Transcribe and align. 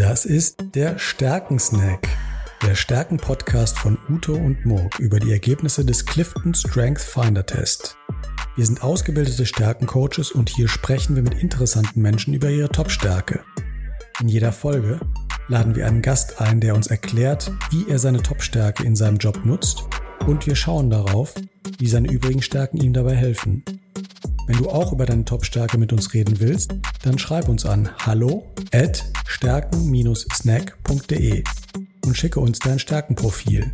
Das 0.00 0.24
ist 0.24 0.56
der 0.74 0.98
Stärkensnack, 0.98 2.08
der 2.66 2.74
Stärken-Podcast 2.74 3.78
von 3.78 3.98
Uto 4.08 4.32
und 4.32 4.64
Murk 4.64 4.98
über 4.98 5.20
die 5.20 5.30
Ergebnisse 5.30 5.84
des 5.84 6.06
Clifton 6.06 6.54
Strength 6.54 7.02
Finder 7.02 7.44
Test. 7.44 7.98
Wir 8.56 8.64
sind 8.64 8.82
ausgebildete 8.82 9.44
Stärkencoaches 9.44 10.32
und 10.32 10.48
hier 10.48 10.68
sprechen 10.68 11.16
wir 11.16 11.22
mit 11.22 11.34
interessanten 11.34 12.00
Menschen 12.00 12.32
über 12.32 12.48
ihre 12.48 12.70
Top-Stärke. 12.70 13.44
In 14.20 14.28
jeder 14.28 14.52
Folge 14.52 15.00
laden 15.48 15.76
wir 15.76 15.86
einen 15.86 16.00
Gast 16.00 16.40
ein, 16.40 16.60
der 16.60 16.74
uns 16.74 16.86
erklärt, 16.86 17.52
wie 17.68 17.86
er 17.86 17.98
seine 17.98 18.22
Top-Stärke 18.22 18.82
in 18.84 18.96
seinem 18.96 19.18
Job 19.18 19.44
nutzt 19.44 19.84
und 20.26 20.46
wir 20.46 20.56
schauen 20.56 20.88
darauf, 20.88 21.34
wie 21.78 21.88
seine 21.88 22.10
übrigen 22.10 22.40
Stärken 22.40 22.78
ihm 22.78 22.94
dabei 22.94 23.16
helfen. 23.16 23.64
Wenn 24.50 24.58
du 24.58 24.68
auch 24.68 24.92
über 24.92 25.06
deine 25.06 25.24
Top-Stärke 25.24 25.78
mit 25.78 25.92
uns 25.92 26.12
reden 26.12 26.40
willst, 26.40 26.74
dann 27.04 27.20
schreib 27.20 27.48
uns 27.48 27.64
an 27.64 27.96
hallo 27.98 28.52
at 28.72 29.04
stärken-snack.de 29.24 31.44
und 32.04 32.16
schicke 32.16 32.40
uns 32.40 32.58
dein 32.58 32.80
Stärkenprofil. 32.80 33.72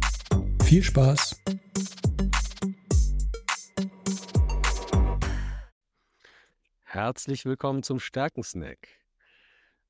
Viel 0.64 0.82
Spaß! 0.82 1.42
Herzlich 6.82 7.46
willkommen 7.46 7.82
zum 7.82 7.98
Stärkensnack. 7.98 8.86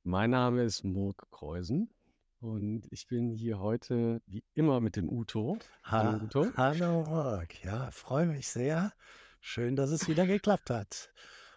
Mein 0.05 0.31
Name 0.31 0.63
ist 0.63 0.85
Murk 0.85 1.27
Kreusen 1.33 1.91
und 2.39 2.87
ich 2.93 3.09
bin 3.09 3.33
hier 3.33 3.59
heute 3.59 4.23
wie 4.27 4.45
immer 4.55 4.79
mit 4.79 4.95
dem 4.95 5.09
Uto. 5.09 5.59
Hallo, 5.83 6.21
Uto. 6.23 6.47
Hallo 6.57 7.03
Murk, 7.03 7.65
ja, 7.65 7.91
freue 7.91 8.27
mich 8.27 8.47
sehr 8.47 8.93
Schön, 9.41 9.77
dass 9.77 9.91
es 9.91 10.09
wieder 10.09 10.27
geklappt 10.27 10.71
hat. 10.71 11.13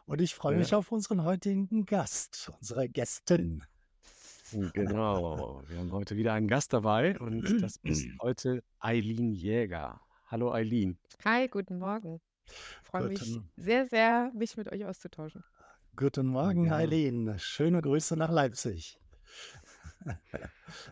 Und 0.06 0.22
ich 0.22 0.34
freue 0.34 0.58
mich 0.58 0.74
auf 0.74 0.92
unseren 0.92 1.24
heutigen 1.24 1.86
Gast, 1.86 2.52
unsere 2.60 2.90
Gästin. 2.90 3.64
Genau, 4.74 5.62
wir 5.68 5.78
haben 5.78 5.92
heute 5.92 6.18
wieder 6.18 6.34
einen 6.34 6.48
Gast 6.48 6.74
dabei 6.74 7.20
und 7.20 7.62
das 7.62 7.76
ist 7.84 8.08
heute 8.22 8.64
Eileen 8.80 9.32
Jäger. 9.34 10.02
Hallo 10.26 10.52
Eileen. 10.52 10.98
Hi, 11.24 11.48
guten 11.48 11.78
Morgen. 11.78 12.20
Ich 12.46 12.88
freue 12.88 13.10
mich 13.10 13.40
sehr, 13.56 13.88
sehr, 13.88 14.32
mich 14.34 14.58
mit 14.58 14.72
euch 14.72 14.86
auszutauschen. 14.86 15.44
Guten 15.96 16.26
Morgen, 16.26 16.66
ja. 16.66 16.78
Eileen. 16.78 17.36
Schöne 17.38 17.82
Grüße 17.82 18.16
nach 18.18 18.32
Leipzig. 18.32 19.00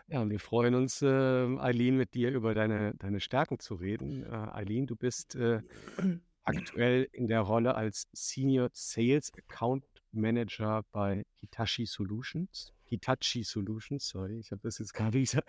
Ja, 0.07 0.21
und 0.21 0.29
wir 0.29 0.39
freuen 0.39 0.75
uns, 0.75 1.01
äh, 1.01 1.07
Eileen, 1.07 1.95
mit 1.95 2.13
dir 2.13 2.31
über 2.31 2.53
deine, 2.53 2.93
deine 2.95 3.21
Stärken 3.21 3.57
zu 3.57 3.75
reden. 3.75 4.23
Äh, 4.23 4.35
Eileen, 4.51 4.85
du 4.85 4.97
bist 4.97 5.35
äh, 5.35 5.61
aktuell 6.47 7.07
in 7.11 7.27
der 7.27 7.41
Rolle 7.41 7.75
als 7.75 8.07
Senior 8.13 8.69
Sales 8.73 9.31
Account 9.33 9.83
Manager 10.11 10.83
bei 10.91 11.25
Hitachi 11.35 11.85
Solutions. 11.85 12.73
Hitachi 12.85 13.43
Solutions, 13.43 14.07
sorry, 14.07 14.39
ich 14.39 14.51
habe 14.51 14.61
das 14.63 14.79
jetzt 14.79 14.93
gerade 14.93 15.19
wieder. 15.19 15.43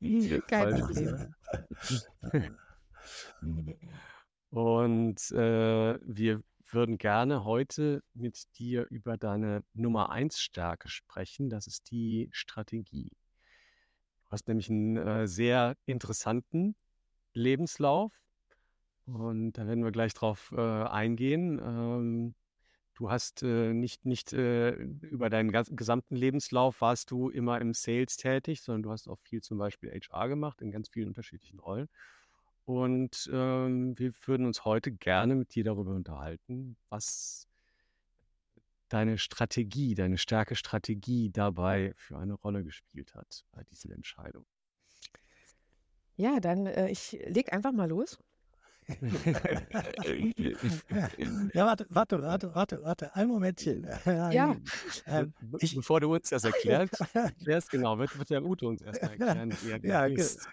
Kein 0.48 0.80
Problem. 0.80 1.34
Und 4.50 5.30
äh, 5.32 5.98
wir 6.02 6.42
würden 6.70 6.98
gerne 6.98 7.44
heute 7.44 8.02
mit 8.14 8.58
dir 8.58 8.86
über 8.90 9.16
deine 9.16 9.62
Nummer 9.74 10.10
1 10.10 10.38
Stärke 10.38 10.88
sprechen. 10.88 11.50
Das 11.50 11.66
ist 11.66 11.90
die 11.90 12.28
Strategie. 12.32 13.10
Du 14.24 14.32
hast 14.32 14.48
nämlich 14.48 14.70
einen 14.70 14.96
äh, 14.96 15.26
sehr 15.26 15.76
interessanten 15.86 16.76
Lebenslauf 17.32 18.12
und 19.12 19.52
da 19.52 19.66
werden 19.66 19.84
wir 19.84 19.90
gleich 19.90 20.12
drauf 20.12 20.52
äh, 20.56 20.60
eingehen. 20.60 21.58
Ähm, 21.64 22.34
du 22.94 23.10
hast 23.10 23.42
äh, 23.42 23.72
nicht, 23.72 24.04
nicht 24.04 24.32
äh, 24.34 24.70
über 24.72 25.30
deinen 25.30 25.50
gesamten 25.50 26.14
Lebenslauf 26.14 26.80
warst 26.80 27.10
du 27.10 27.30
immer 27.30 27.60
im 27.60 27.72
Sales 27.72 28.16
tätig, 28.16 28.60
sondern 28.60 28.82
du 28.82 28.90
hast 28.90 29.08
auch 29.08 29.18
viel 29.20 29.40
zum 29.40 29.56
Beispiel 29.58 29.90
HR 29.90 30.28
gemacht 30.28 30.60
in 30.60 30.70
ganz 30.70 30.88
vielen 30.88 31.08
unterschiedlichen 31.08 31.58
Rollen. 31.58 31.88
Und 32.66 33.30
ähm, 33.32 33.98
wir 33.98 34.12
würden 34.26 34.44
uns 34.44 34.66
heute 34.66 34.92
gerne 34.92 35.36
mit 35.36 35.54
dir 35.54 35.64
darüber 35.64 35.92
unterhalten, 35.94 36.76
was 36.90 37.48
deine 38.90 39.16
Strategie, 39.16 39.94
deine 39.94 40.18
starke 40.18 40.54
Strategie 40.54 41.30
dabei 41.30 41.94
für 41.96 42.18
eine 42.18 42.34
Rolle 42.34 42.62
gespielt 42.62 43.14
hat 43.14 43.44
bei 43.52 43.62
dieser 43.64 43.94
Entscheidung. 43.94 44.44
Ja, 46.16 46.40
dann 46.40 46.66
äh, 46.66 46.90
ich 46.90 47.18
leg 47.26 47.54
einfach 47.54 47.72
mal 47.72 47.88
los 47.88 48.18
ja, 51.52 51.66
warte, 51.66 51.86
warte, 51.90 52.22
warte, 52.22 52.54
warte, 52.54 52.82
warte, 52.82 53.14
ein 53.14 53.28
Momentchen. 53.28 53.86
Ja. 54.06 54.56
Ähm, 55.06 55.34
ich, 55.58 55.74
Bevor 55.74 56.00
du 56.00 56.14
uns 56.14 56.30
das 56.30 56.44
erklärst, 56.44 56.94
erklärst 57.14 57.70
genau, 57.70 57.98
wird, 57.98 58.18
wird 58.18 58.30
der 58.30 58.42
Ute 58.42 58.66
uns 58.66 58.80
erst 58.80 59.02
erklären. 59.02 59.54
ja, 59.82 60.08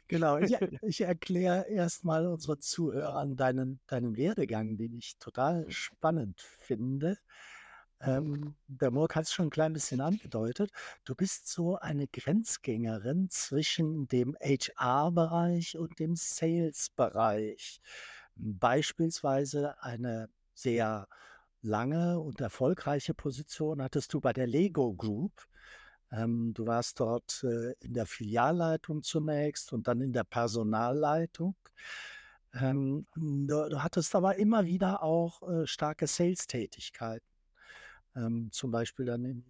genau. 0.07 0.37
Ich, 0.37 0.53
ich 0.81 1.01
erkläre 1.01 1.65
erstmal 1.69 2.27
unsere 2.27 2.59
Zuhörern 2.59 3.37
deinen, 3.37 3.79
deinen 3.87 4.17
Werdegang, 4.17 4.75
den 4.75 4.95
ich 4.95 5.17
total 5.17 5.71
spannend 5.71 6.41
finde. 6.41 7.17
Ähm, 8.01 8.55
der 8.67 8.91
Murk 8.91 9.15
hat 9.15 9.23
es 9.23 9.33
schon 9.33 9.47
ein 9.47 9.51
klein 9.51 9.73
bisschen 9.73 10.01
angedeutet. 10.01 10.71
Du 11.05 11.15
bist 11.15 11.47
so 11.47 11.77
eine 11.77 12.07
Grenzgängerin 12.07 13.29
zwischen 13.29 14.07
dem 14.09 14.35
HR-Bereich 14.41 15.77
und 15.77 15.99
dem 15.99 16.15
Sales-Bereich. 16.15 17.79
Beispielsweise 18.35 19.81
eine 19.81 20.29
sehr 20.53 21.07
lange 21.61 22.19
und 22.19 22.41
erfolgreiche 22.41 23.13
Position 23.13 23.81
hattest 23.81 24.13
du 24.13 24.21
bei 24.21 24.33
der 24.33 24.47
Lego 24.47 24.93
Group. 24.93 25.47
Ähm, 26.11 26.53
du 26.53 26.67
warst 26.67 26.99
dort 26.99 27.43
äh, 27.43 27.73
in 27.79 27.93
der 27.93 28.05
Filialleitung 28.05 29.01
zunächst 29.03 29.73
und 29.73 29.87
dann 29.87 30.01
in 30.01 30.13
der 30.13 30.23
Personalleitung. 30.23 31.55
Ähm, 32.53 33.07
du, 33.15 33.69
du, 33.69 33.83
hattest 33.83 34.15
aber 34.15 34.37
immer 34.37 34.65
wieder 34.65 35.03
auch 35.03 35.41
äh, 35.49 35.67
starke 35.67 36.07
Sales-Tätigkeiten. 36.07 37.25
Ähm, 38.15 38.49
zum 38.51 38.71
Beispiel 38.71 39.05
dann 39.05 39.25
in 39.25 39.45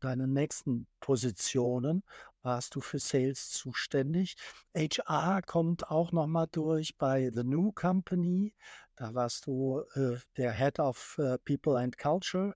deinen 0.00 0.32
nächsten 0.32 0.86
Positionen 1.00 2.02
warst 2.42 2.74
du 2.74 2.80
für 2.80 2.98
Sales 2.98 3.50
zuständig. 3.50 4.36
HR 4.74 5.42
kommt 5.42 5.90
auch 5.90 6.12
nochmal 6.12 6.46
durch 6.50 6.96
bei 6.98 7.30
The 7.34 7.44
New 7.44 7.72
Company. 7.72 8.54
Da 8.96 9.14
warst 9.14 9.46
du 9.46 9.82
äh, 9.94 10.16
der 10.36 10.52
Head 10.52 10.78
of 10.78 11.18
äh, 11.18 11.38
People 11.38 11.78
and 11.78 11.98
Culture. 11.98 12.54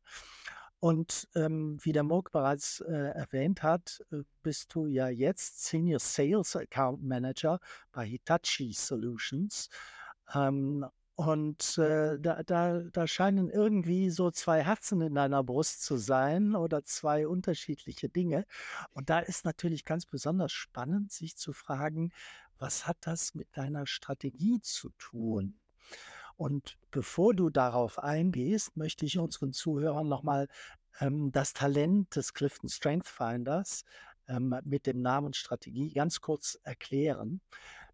Und 0.78 1.26
ähm, 1.34 1.78
wie 1.82 1.92
der 1.92 2.02
Murk 2.02 2.30
bereits 2.32 2.80
äh, 2.80 2.92
erwähnt 2.92 3.62
hat, 3.62 4.04
äh, 4.12 4.22
bist 4.42 4.74
du 4.74 4.86
ja 4.86 5.08
jetzt 5.08 5.64
Senior 5.64 6.00
Sales 6.00 6.54
Account 6.54 7.02
Manager 7.02 7.58
bei 7.92 8.06
Hitachi 8.06 8.72
Solutions. 8.72 9.68
Ähm, 10.34 10.86
und 11.16 11.78
äh, 11.78 12.18
da, 12.20 12.42
da, 12.42 12.82
da 12.92 13.06
scheinen 13.06 13.48
irgendwie 13.48 14.10
so 14.10 14.30
zwei 14.30 14.62
Herzen 14.62 15.00
in 15.00 15.14
deiner 15.14 15.42
Brust 15.42 15.82
zu 15.82 15.96
sein 15.96 16.54
oder 16.54 16.84
zwei 16.84 17.26
unterschiedliche 17.26 18.10
Dinge. 18.10 18.44
Und 18.92 19.08
da 19.08 19.20
ist 19.20 19.46
natürlich 19.46 19.86
ganz 19.86 20.04
besonders 20.04 20.52
spannend, 20.52 21.10
sich 21.10 21.38
zu 21.38 21.54
fragen, 21.54 22.12
was 22.58 22.86
hat 22.86 22.98
das 23.00 23.34
mit 23.34 23.48
deiner 23.56 23.86
Strategie 23.86 24.60
zu 24.60 24.90
tun? 24.98 25.58
Und 26.36 26.76
bevor 26.90 27.32
du 27.32 27.48
darauf 27.48 27.98
eingehst, 27.98 28.76
möchte 28.76 29.06
ich 29.06 29.18
unseren 29.18 29.54
Zuhörern 29.54 30.06
nochmal 30.06 30.48
ähm, 31.00 31.32
das 31.32 31.54
Talent 31.54 32.14
des 32.14 32.34
Clifton 32.34 32.68
Strength 32.68 33.08
Finders 33.08 33.84
ähm, 34.28 34.54
mit 34.64 34.86
dem 34.86 35.00
Namen 35.00 35.32
Strategie 35.32 35.94
ganz 35.94 36.20
kurz 36.20 36.58
erklären. 36.62 37.40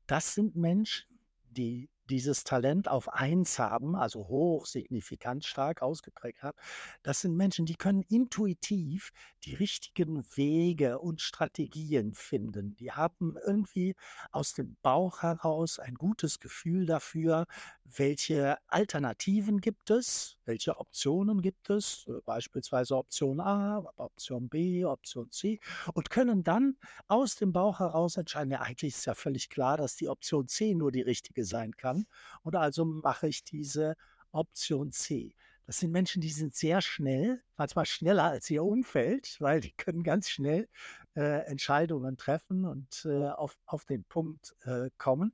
Das 0.09 0.35
sind 0.35 0.57
Menschen, 0.57 1.07
die 1.51 1.89
dieses 2.13 2.45
Talent 2.45 2.89
auf 2.89 3.09
eins 3.09 3.59
haben, 3.59 3.97
also 3.97 4.29
hoch, 4.29 4.67
signifikant 4.67 5.47
stark 5.47 5.81
ausgeprägt 5.81 6.43
haben, 6.43 6.59
das 7.03 7.23
sind 7.23 7.35
Menschen, 7.35 7.65
die 7.65 7.75
können 7.75 8.03
intuitiv 8.03 9.13
die 9.45 9.55
richtigen 9.55 10.23
Wege 10.37 10.99
und 10.99 11.23
Strategien 11.23 12.13
finden. 12.13 12.77
Die 12.77 12.93
haben 12.93 13.37
irgendwie 13.47 13.97
aus 14.31 14.53
dem 14.53 14.77
Bauch 14.83 15.23
heraus 15.23 15.79
ein 15.79 15.95
gutes 15.95 16.39
Gefühl 16.39 16.85
dafür, 16.85 17.47
welche 17.85 18.59
Alternativen 18.69 19.61
gibt 19.61 19.91
es, 19.91 20.37
welche 20.45 20.79
Optionen 20.79 21.41
gibt 21.41 21.71
es, 21.71 22.07
äh, 22.09 22.21
beispielsweise 22.27 22.97
Option 22.97 23.41
A, 23.41 23.79
Option 23.97 24.49
B, 24.51 24.85
Option 24.85 25.31
C, 25.31 25.61
und 25.95 26.11
können 26.11 26.45
dann 26.45 26.77
aus 27.09 27.37
dem 27.37 27.53
Bauch 27.53 27.81
heraus 27.81 28.17
entscheiden, 28.19 28.51
ja, 28.53 28.61
eigentlich 28.61 28.95
ist 28.95 29.07
ja 29.07 29.15
völlig 29.15 29.49
klar, 29.49 29.79
dass 29.79 29.97
die 29.97 30.09
Option 30.09 30.47
C 30.49 30.75
nur 30.75 30.93
die 30.93 31.01
richtige 31.03 31.45
sein 31.45 31.73
kann. 31.77 32.02
Und 32.43 32.57
also 32.57 32.85
mache 32.85 33.29
ich 33.29 33.45
diese 33.45 33.97
Option 34.33 34.93
C. 34.93 35.35
Das 35.67 35.79
sind 35.79 35.93
Menschen, 35.93 36.21
die 36.21 36.31
sind 36.31 36.55
sehr 36.55 36.83
schnell, 36.83 37.41
manchmal 37.57 37.87
schneller 37.87 38.25
als 38.25 38.51
ihr 38.51 38.65
Umfeld, 38.65 39.37
weil 39.39 39.61
die 39.61 39.73
können 39.73 40.03
ganz 40.03 40.29
schnell 40.29 40.69
äh, 41.15 41.47
Entscheidungen 41.47 42.17
treffen 42.17 42.65
und 42.65 43.07
äh, 43.07 43.29
auf, 43.29 43.57
auf 43.67 43.85
den 43.85 44.05
Punkt 44.05 44.57
äh, 44.65 44.91
kommen. 44.99 45.33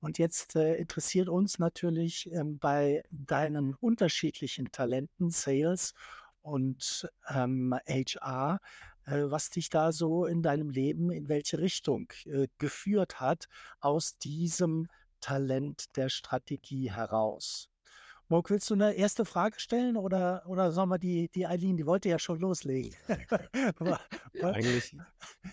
Und 0.00 0.18
jetzt 0.18 0.56
äh, 0.56 0.76
interessiert 0.76 1.28
uns 1.28 1.58
natürlich 1.58 2.32
ähm, 2.32 2.58
bei 2.58 3.04
deinen 3.10 3.74
unterschiedlichen 3.74 4.72
Talenten, 4.72 5.30
Sales 5.30 5.94
und 6.40 7.08
ähm, 7.28 7.74
HR, 7.86 8.60
äh, 9.04 9.24
was 9.24 9.50
dich 9.50 9.68
da 9.68 9.92
so 9.92 10.24
in 10.24 10.42
deinem 10.42 10.70
Leben 10.70 11.10
in 11.10 11.28
welche 11.28 11.58
Richtung 11.58 12.10
äh, 12.24 12.48
geführt 12.58 13.20
hat 13.20 13.48
aus 13.80 14.16
diesem 14.18 14.88
Talent 15.20 15.96
der 15.96 16.08
Strategie 16.08 16.90
heraus. 16.90 17.70
Morg, 18.30 18.48
willst 18.48 18.70
du 18.70 18.74
eine 18.74 18.92
erste 18.92 19.24
Frage 19.24 19.58
stellen 19.58 19.96
oder, 19.96 20.44
oder 20.46 20.70
sollen 20.70 20.88
wir 20.88 20.98
die, 20.98 21.28
die 21.34 21.48
Eileen, 21.48 21.76
die 21.76 21.84
wollte 21.84 22.08
ja 22.08 22.20
schon 22.20 22.38
loslegen. 22.38 22.94
eigentlich, 24.40 24.96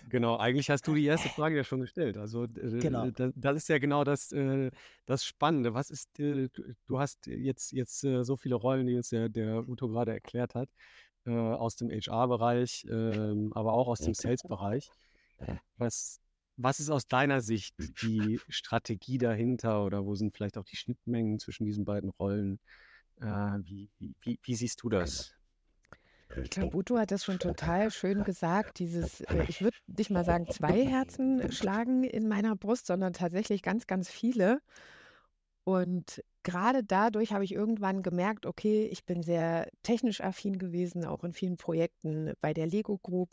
genau, 0.10 0.38
eigentlich 0.38 0.69
hast 0.69 0.88
du 0.88 0.94
die 0.94 1.06
erste 1.06 1.28
Frage 1.30 1.58
ja 1.58 1.64
schon 1.64 1.81
gestellt. 1.81 2.18
Also 2.18 2.46
genau. 2.54 3.10
das, 3.10 3.34
das 3.36 3.58
ist 3.58 3.69
ja 3.69 3.80
genau 3.80 4.04
das, 4.04 4.31
äh, 4.31 4.69
das 5.08 5.25
Spannende. 5.25 5.74
Was 5.74 5.90
ist, 5.90 6.19
äh, 6.19 6.50
du 6.86 7.00
hast 7.00 7.25
jetzt, 7.25 7.72
jetzt 7.72 8.04
äh, 8.04 8.24
so 8.24 8.38
viele 8.38 8.54
Rollen, 8.54 8.86
die 8.86 8.96
uns 8.96 9.10
der, 9.10 9.28
der 9.28 9.68
Uto 9.68 9.88
gerade 9.88 10.12
erklärt 10.12 10.54
hat, 10.54 10.69
aus 11.25 11.75
dem 11.75 11.90
HR-Bereich, 11.90 12.86
ähm, 12.90 13.52
aber 13.54 13.74
auch 13.74 13.88
aus 13.88 14.00
dem 14.00 14.14
Sales-Bereich. 14.14 14.92
Was, 15.78 16.22
was 16.57 16.80
ist 16.80 16.89
aus 16.89 17.07
deiner 17.07 17.42
Sicht 17.42 17.75
die 18.01 18.39
Strategie 18.50 19.18
dahinter 19.18 19.86
oder 19.86 20.06
wo 20.06 20.15
sind 20.15 20.36
vielleicht 20.36 20.57
auch 20.57 20.65
die 20.65 20.75
Schnittmengen 20.75 21.39
zwischen 21.39 21.65
diesen 21.65 21.86
beiden 21.86 22.09
Rollen? 22.09 22.59
Äh, 23.21 23.25
wie, 23.25 23.89
wie, 24.21 24.39
wie, 24.42 24.56
siehst 24.56 24.81
du 24.83 24.89
das? 24.89 25.33
Ich 26.44 26.50
glaube, 26.50 26.75
Uto 26.75 26.98
hat 26.98 27.12
das 27.12 27.24
schon 27.24 27.39
total 27.39 27.89
schön 27.92 28.24
gesagt. 28.24 28.80
Dieses, 28.80 29.21
äh, 29.21 29.45
ich 29.48 29.62
würde 29.62 29.77
nicht 29.86 30.09
mal 30.09 30.25
sagen, 30.25 30.48
zwei 30.50 30.86
Herzen 30.86 31.51
schlagen 31.51 32.04
in 32.04 32.27
meiner 32.27 32.56
Brust, 32.56 32.88
sondern 32.88 33.13
tatsächlich 33.13 33.62
ganz, 33.62 33.88
ganz 33.88 34.09
viele. 34.09 34.59
Und 35.63 36.24
gerade 36.44 36.83
dadurch 36.83 37.33
habe 37.33 37.44
ich 37.44 37.54
irgendwann 37.54 38.01
gemerkt, 38.01 38.45
okay, 38.45 38.88
ich 38.88 39.06
bin 39.06 39.21
sehr 39.21 39.69
technisch 39.83 40.21
affin 40.21 40.57
gewesen, 40.57 41.06
auch 41.06 41.24
in 41.24 41.33
vielen 41.33 41.57
Projekten 41.57 42.33
bei 42.42 42.54
der 42.54 42.68
Lego 42.68 42.98
Group 42.98 43.30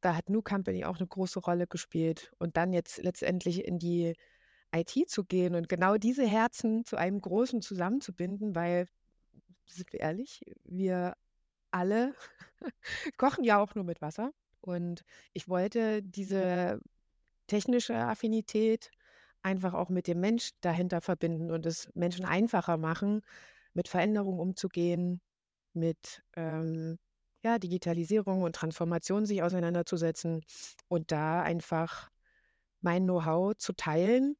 da 0.00 0.16
hat 0.16 0.30
New 0.30 0.42
Company 0.42 0.84
auch 0.84 0.98
eine 0.98 1.06
große 1.06 1.40
Rolle 1.40 1.66
gespielt. 1.66 2.32
Und 2.38 2.56
dann 2.56 2.72
jetzt 2.72 2.98
letztendlich 3.02 3.64
in 3.64 3.78
die 3.78 4.14
IT 4.74 5.10
zu 5.10 5.24
gehen 5.24 5.54
und 5.54 5.68
genau 5.68 5.96
diese 5.96 6.26
Herzen 6.26 6.84
zu 6.84 6.96
einem 6.96 7.20
großen 7.20 7.60
zusammenzubinden, 7.62 8.54
weil, 8.54 8.88
sind 9.66 9.92
wir 9.92 10.00
ehrlich, 10.00 10.42
wir 10.64 11.14
alle 11.70 12.14
kochen 13.16 13.44
ja 13.44 13.58
auch 13.58 13.74
nur 13.74 13.84
mit 13.84 14.00
Wasser. 14.00 14.32
Und 14.60 15.04
ich 15.32 15.48
wollte 15.48 16.02
diese 16.02 16.80
technische 17.46 17.96
Affinität 17.96 18.90
einfach 19.42 19.74
auch 19.74 19.88
mit 19.88 20.06
dem 20.06 20.20
Mensch 20.20 20.50
dahinter 20.60 21.00
verbinden 21.00 21.50
und 21.50 21.66
es 21.66 21.90
Menschen 21.94 22.24
einfacher 22.24 22.76
machen, 22.76 23.22
mit 23.74 23.88
Veränderungen 23.88 24.40
umzugehen, 24.40 25.20
mit 25.72 26.22
ähm, 26.36 26.98
ja, 27.42 27.58
Digitalisierung 27.58 28.42
und 28.42 28.54
Transformation 28.54 29.26
sich 29.26 29.42
auseinanderzusetzen 29.42 30.42
und 30.88 31.10
da 31.10 31.42
einfach 31.42 32.10
mein 32.80 33.04
Know-how 33.04 33.56
zu 33.56 33.72
teilen. 33.72 34.36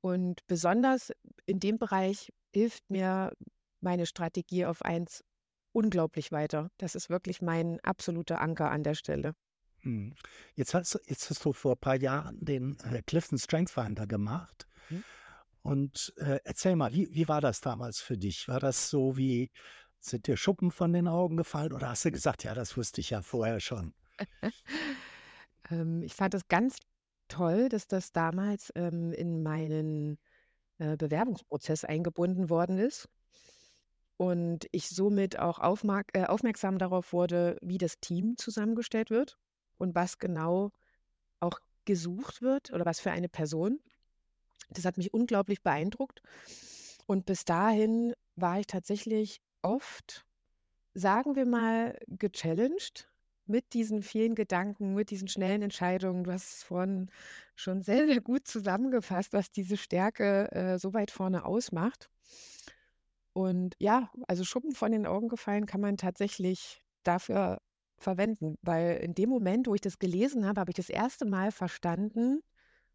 Und 0.00 0.46
besonders 0.46 1.12
in 1.46 1.60
dem 1.60 1.78
Bereich 1.78 2.32
hilft 2.52 2.88
mir 2.90 3.32
meine 3.80 4.06
Strategie 4.06 4.66
auf 4.66 4.82
eins 4.82 5.24
unglaublich 5.72 6.32
weiter. 6.32 6.70
Das 6.78 6.94
ist 6.94 7.10
wirklich 7.10 7.42
mein 7.42 7.80
absoluter 7.80 8.40
Anker 8.40 8.70
an 8.70 8.82
der 8.82 8.94
Stelle. 8.94 9.34
Hm. 9.82 10.14
Jetzt, 10.54 10.74
hast, 10.74 10.98
jetzt 11.06 11.30
hast 11.30 11.44
du 11.44 11.52
vor 11.52 11.72
ein 11.72 11.80
paar 11.80 11.96
Jahren 11.96 12.38
den 12.40 12.76
äh, 12.80 13.02
Clifton 13.02 13.38
Strength 13.38 13.70
Finder 13.70 14.06
gemacht. 14.06 14.66
Hm. 14.88 15.04
Und 15.62 16.12
äh, 16.16 16.38
erzähl 16.44 16.76
mal, 16.76 16.92
wie, 16.92 17.08
wie 17.12 17.28
war 17.28 17.40
das 17.40 17.60
damals 17.60 18.00
für 18.00 18.16
dich? 18.16 18.48
War 18.48 18.60
das 18.60 18.90
so 18.90 19.16
wie 19.16 19.50
sind 20.00 20.26
dir 20.26 20.36
Schuppen 20.36 20.70
von 20.70 20.92
den 20.92 21.08
Augen 21.08 21.36
gefallen 21.36 21.72
oder 21.72 21.90
hast 21.90 22.04
du 22.04 22.10
gesagt, 22.10 22.44
ja, 22.44 22.54
das 22.54 22.76
wusste 22.76 23.00
ich 23.00 23.10
ja 23.10 23.22
vorher 23.22 23.60
schon? 23.60 23.94
ähm, 25.70 26.02
ich 26.02 26.14
fand 26.14 26.34
es 26.34 26.48
ganz 26.48 26.78
toll, 27.28 27.68
dass 27.68 27.86
das 27.86 28.12
damals 28.12 28.72
ähm, 28.74 29.12
in 29.12 29.42
meinen 29.42 30.18
äh, 30.78 30.96
Bewerbungsprozess 30.96 31.84
eingebunden 31.84 32.50
worden 32.50 32.78
ist 32.78 33.08
und 34.20 34.66
ich 34.70 34.90
somit 34.90 35.38
auch 35.38 35.60
äh, 36.12 36.24
aufmerksam 36.24 36.76
darauf 36.76 37.14
wurde, 37.14 37.56
wie 37.62 37.78
das 37.78 38.00
Team 38.00 38.36
zusammengestellt 38.36 39.08
wird 39.08 39.38
und 39.78 39.94
was 39.94 40.18
genau 40.18 40.72
auch 41.40 41.58
gesucht 41.86 42.42
wird 42.42 42.70
oder 42.70 42.84
was 42.84 43.00
für 43.00 43.12
eine 43.12 43.30
Person. 43.30 43.80
Das 44.68 44.84
hat 44.84 44.98
mich 44.98 45.14
unglaublich 45.14 45.62
beeindruckt. 45.62 46.20
Und 47.06 47.24
bis 47.24 47.46
dahin 47.46 48.12
war 48.36 48.60
ich 48.60 48.66
tatsächlich 48.66 49.40
oft, 49.62 50.26
sagen 50.94 51.36
wir 51.36 51.46
mal, 51.46 51.98
gechallenged 52.08 53.08
mit 53.46 53.74
diesen 53.74 54.02
vielen 54.02 54.34
Gedanken, 54.34 54.94
mit 54.94 55.10
diesen 55.10 55.28
schnellen 55.28 55.62
Entscheidungen. 55.62 56.24
Du 56.24 56.32
hast 56.32 56.52
es 56.54 56.62
vorhin 56.62 57.10
schon 57.56 57.82
sehr, 57.82 58.06
sehr 58.06 58.20
gut 58.20 58.46
zusammengefasst, 58.46 59.32
was 59.32 59.50
diese 59.50 59.76
Stärke 59.76 60.50
äh, 60.52 60.78
so 60.78 60.94
weit 60.94 61.10
vorne 61.10 61.44
ausmacht. 61.44 62.10
Und 63.32 63.74
ja, 63.78 64.10
also 64.28 64.44
Schuppen 64.44 64.72
von 64.72 64.92
den 64.92 65.06
Augen 65.06 65.28
gefallen 65.28 65.66
kann 65.66 65.80
man 65.80 65.96
tatsächlich 65.96 66.82
dafür 67.02 67.60
verwenden, 67.98 68.56
weil 68.62 68.96
in 68.98 69.14
dem 69.14 69.28
Moment, 69.28 69.66
wo 69.66 69.74
ich 69.74 69.80
das 69.80 69.98
gelesen 69.98 70.46
habe, 70.46 70.60
habe 70.60 70.70
ich 70.70 70.76
das 70.76 70.88
erste 70.88 71.26
Mal 71.26 71.52
verstanden, 71.52 72.40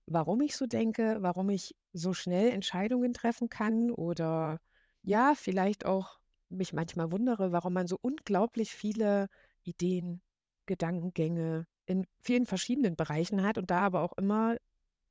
warum 0.08 0.42
ich 0.42 0.56
so 0.56 0.66
denke, 0.66 1.18
warum 1.22 1.50
ich 1.50 1.76
so 1.94 2.14
schnell 2.14 2.50
Entscheidungen 2.50 3.14
treffen 3.14 3.50
kann 3.50 3.92
oder 3.92 4.60
ja, 5.04 5.34
vielleicht 5.36 5.86
auch 5.86 6.20
mich 6.56 6.74
manchmal 6.74 7.12
wundere, 7.12 7.52
warum 7.52 7.74
man 7.74 7.88
so 7.88 7.98
unglaublich 8.02 8.72
viele 8.72 9.28
Ideen, 9.64 10.22
Gedankengänge 10.66 11.68
in 11.86 12.08
vielen 12.22 12.46
verschiedenen 12.46 12.96
Bereichen 12.96 13.44
hat 13.44 13.58
und 13.58 13.70
da 13.70 13.82
aber 13.82 14.02
auch 14.02 14.14
immer 14.14 14.58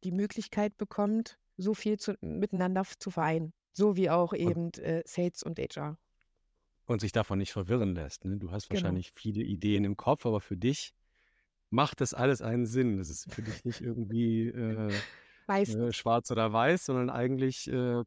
die 0.02 0.12
Möglichkeit 0.12 0.76
bekommt, 0.76 1.38
so 1.56 1.74
viel 1.74 1.98
zu, 1.98 2.16
miteinander 2.20 2.84
zu 2.98 3.10
vereinen. 3.10 3.52
So 3.72 3.96
wie 3.96 4.10
auch 4.10 4.32
eben 4.32 4.72
äh, 4.74 5.02
Sales 5.06 5.42
und 5.42 5.58
HR. 5.58 5.98
Und 6.86 7.00
sich 7.00 7.12
davon 7.12 7.38
nicht 7.38 7.52
verwirren 7.52 7.94
lässt. 7.94 8.24
Ne? 8.24 8.36
Du 8.36 8.50
hast 8.50 8.68
genau. 8.68 8.82
wahrscheinlich 8.82 9.14
genau. 9.14 9.20
viele 9.22 9.42
Ideen 9.42 9.84
im 9.84 9.96
Kopf, 9.96 10.26
aber 10.26 10.40
für 10.40 10.56
dich 10.56 10.94
macht 11.70 12.00
das 12.00 12.14
alles 12.14 12.42
einen 12.42 12.66
Sinn. 12.66 12.98
Das 12.98 13.08
ist 13.08 13.32
für 13.32 13.42
dich 13.42 13.64
nicht 13.64 13.80
irgendwie 13.80 14.48
äh, 14.48 14.92
äh, 15.48 15.92
schwarz 15.92 16.30
oder 16.30 16.52
weiß, 16.52 16.86
sondern 16.86 17.10
eigentlich 17.10 17.68
äh, 17.68 18.02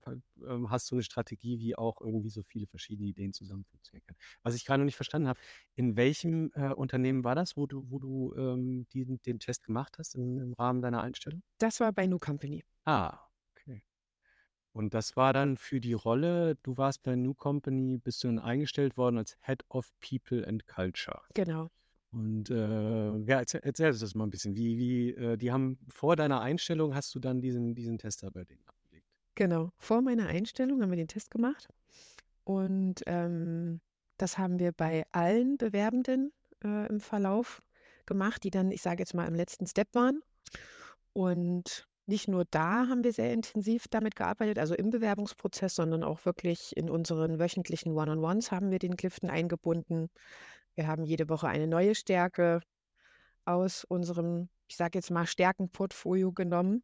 ähm, 0.48 0.70
hast 0.70 0.92
du 0.92 0.96
eine 0.96 1.04
Strategie, 1.04 1.60
wie 1.60 1.76
auch 1.76 2.02
irgendwie 2.02 2.30
so 2.30 2.44
viele 2.44 2.68
verschiedene 2.68 3.08
Ideen 3.08 3.34
zusammen 3.34 3.66
funktionieren 3.66 4.06
können. 4.06 4.20
Was 4.44 4.56
ich 4.56 4.66
gerade 4.66 4.80
noch 4.82 4.86
nicht 4.86 4.96
verstanden 4.96 5.28
habe, 5.28 5.40
in 5.76 5.96
welchem 5.96 6.52
äh, 6.56 6.74
Unternehmen 6.74 7.24
war 7.24 7.36
das, 7.36 7.58
wo 7.58 7.68
du, 7.68 7.86
wo 7.90 8.00
du 8.00 8.34
ähm, 8.38 8.88
diesen, 8.94 9.22
den 9.22 9.40
Test 9.40 9.64
gemacht 9.64 9.98
hast 9.98 10.16
im, 10.16 10.40
im 10.40 10.54
Rahmen 10.54 10.82
deiner 10.82 11.02
Einstellung? 11.02 11.42
Das 11.58 11.80
war 11.80 11.92
bei 11.92 12.08
New 12.08 12.20
Company. 12.20 12.64
Ah, 12.86 13.20
okay. 13.52 13.84
Und 14.74 14.94
das 14.94 15.16
war 15.16 15.34
dann 15.34 15.58
für 15.58 15.80
die 15.80 15.94
Rolle, 15.94 16.56
du 16.64 16.78
warst 16.78 17.04
bei 17.04 17.16
New 17.16 17.34
Company, 17.34 17.98
bist 17.98 18.24
du 18.24 18.28
dann 18.28 18.40
eingestellt 18.40 18.98
worden 18.98 19.18
als 19.18 19.38
Head 19.42 19.64
of 19.70 19.92
People 20.00 20.48
and 20.48 20.68
Culture. 20.68 21.22
Genau. 21.34 21.70
Und 22.18 22.50
äh, 22.50 23.16
ja, 23.30 23.38
erzähl, 23.38 23.62
erzähl 23.64 23.92
das 23.92 24.16
mal 24.16 24.24
ein 24.24 24.32
bisschen. 24.32 24.56
Wie, 24.56 24.80
wie, 24.80 25.10
äh, 25.12 25.38
die 25.38 25.52
haben 25.52 25.78
vor 25.88 26.16
deiner 26.16 26.42
Einstellung 26.42 26.96
hast 26.96 27.14
du 27.14 27.20
dann 27.20 27.42
diesen, 27.42 27.76
diesen 27.76 28.00
Tester 28.00 28.32
bei 28.32 28.44
denen 28.44 28.62
abgelegt. 28.66 29.06
Genau, 29.36 29.70
vor 29.78 30.02
meiner 30.02 30.26
Einstellung 30.26 30.82
haben 30.82 30.90
wir 30.90 30.98
den 30.98 31.08
Test 31.08 31.30
gemacht. 31.30 31.68
Und 32.44 33.04
ähm, 33.06 33.82
das 34.18 34.40
haben 34.40 34.58
wir 34.58 34.72
bei 34.72 35.06
allen 35.12 35.58
Bewerbenden 35.58 36.32
äh, 36.64 36.88
im 36.88 37.02
Verlauf 37.02 37.62
gemacht, 38.08 38.44
die 38.44 38.50
dann, 38.50 38.72
ich 38.72 38.82
sage 38.82 39.00
jetzt 39.00 39.14
mal, 39.14 39.28
im 39.28 39.36
letzten 39.36 39.68
Step 39.68 39.94
waren. 39.94 40.22
Und 41.14 41.88
nicht 42.08 42.28
nur 42.28 42.46
da 42.50 42.88
haben 42.88 43.04
wir 43.04 43.14
sehr 43.14 43.32
intensiv 43.32 43.88
damit 43.90 44.16
gearbeitet, 44.16 44.58
also 44.58 44.74
im 44.74 44.90
Bewerbungsprozess, 44.90 45.76
sondern 45.76 46.04
auch 46.04 46.26
wirklich 46.26 46.76
in 46.76 46.90
unseren 46.90 47.38
wöchentlichen 47.38 47.92
One-on-Ones 47.92 48.52
haben 48.52 48.72
wir 48.72 48.80
den 48.80 48.96
Clifton 48.96 49.30
eingebunden. 49.30 50.10
Wir 50.78 50.88
haben 50.88 51.06
jede 51.06 51.28
Woche 51.28 51.48
eine 51.48 51.66
neue 51.66 51.96
Stärke 51.96 52.62
aus 53.46 53.84
unserem, 53.84 54.48
ich 54.68 54.78
sage 54.78 55.00
jetzt 55.00 55.10
mal, 55.10 55.26
Stärkenportfolio 55.26 56.32
genommen 56.32 56.84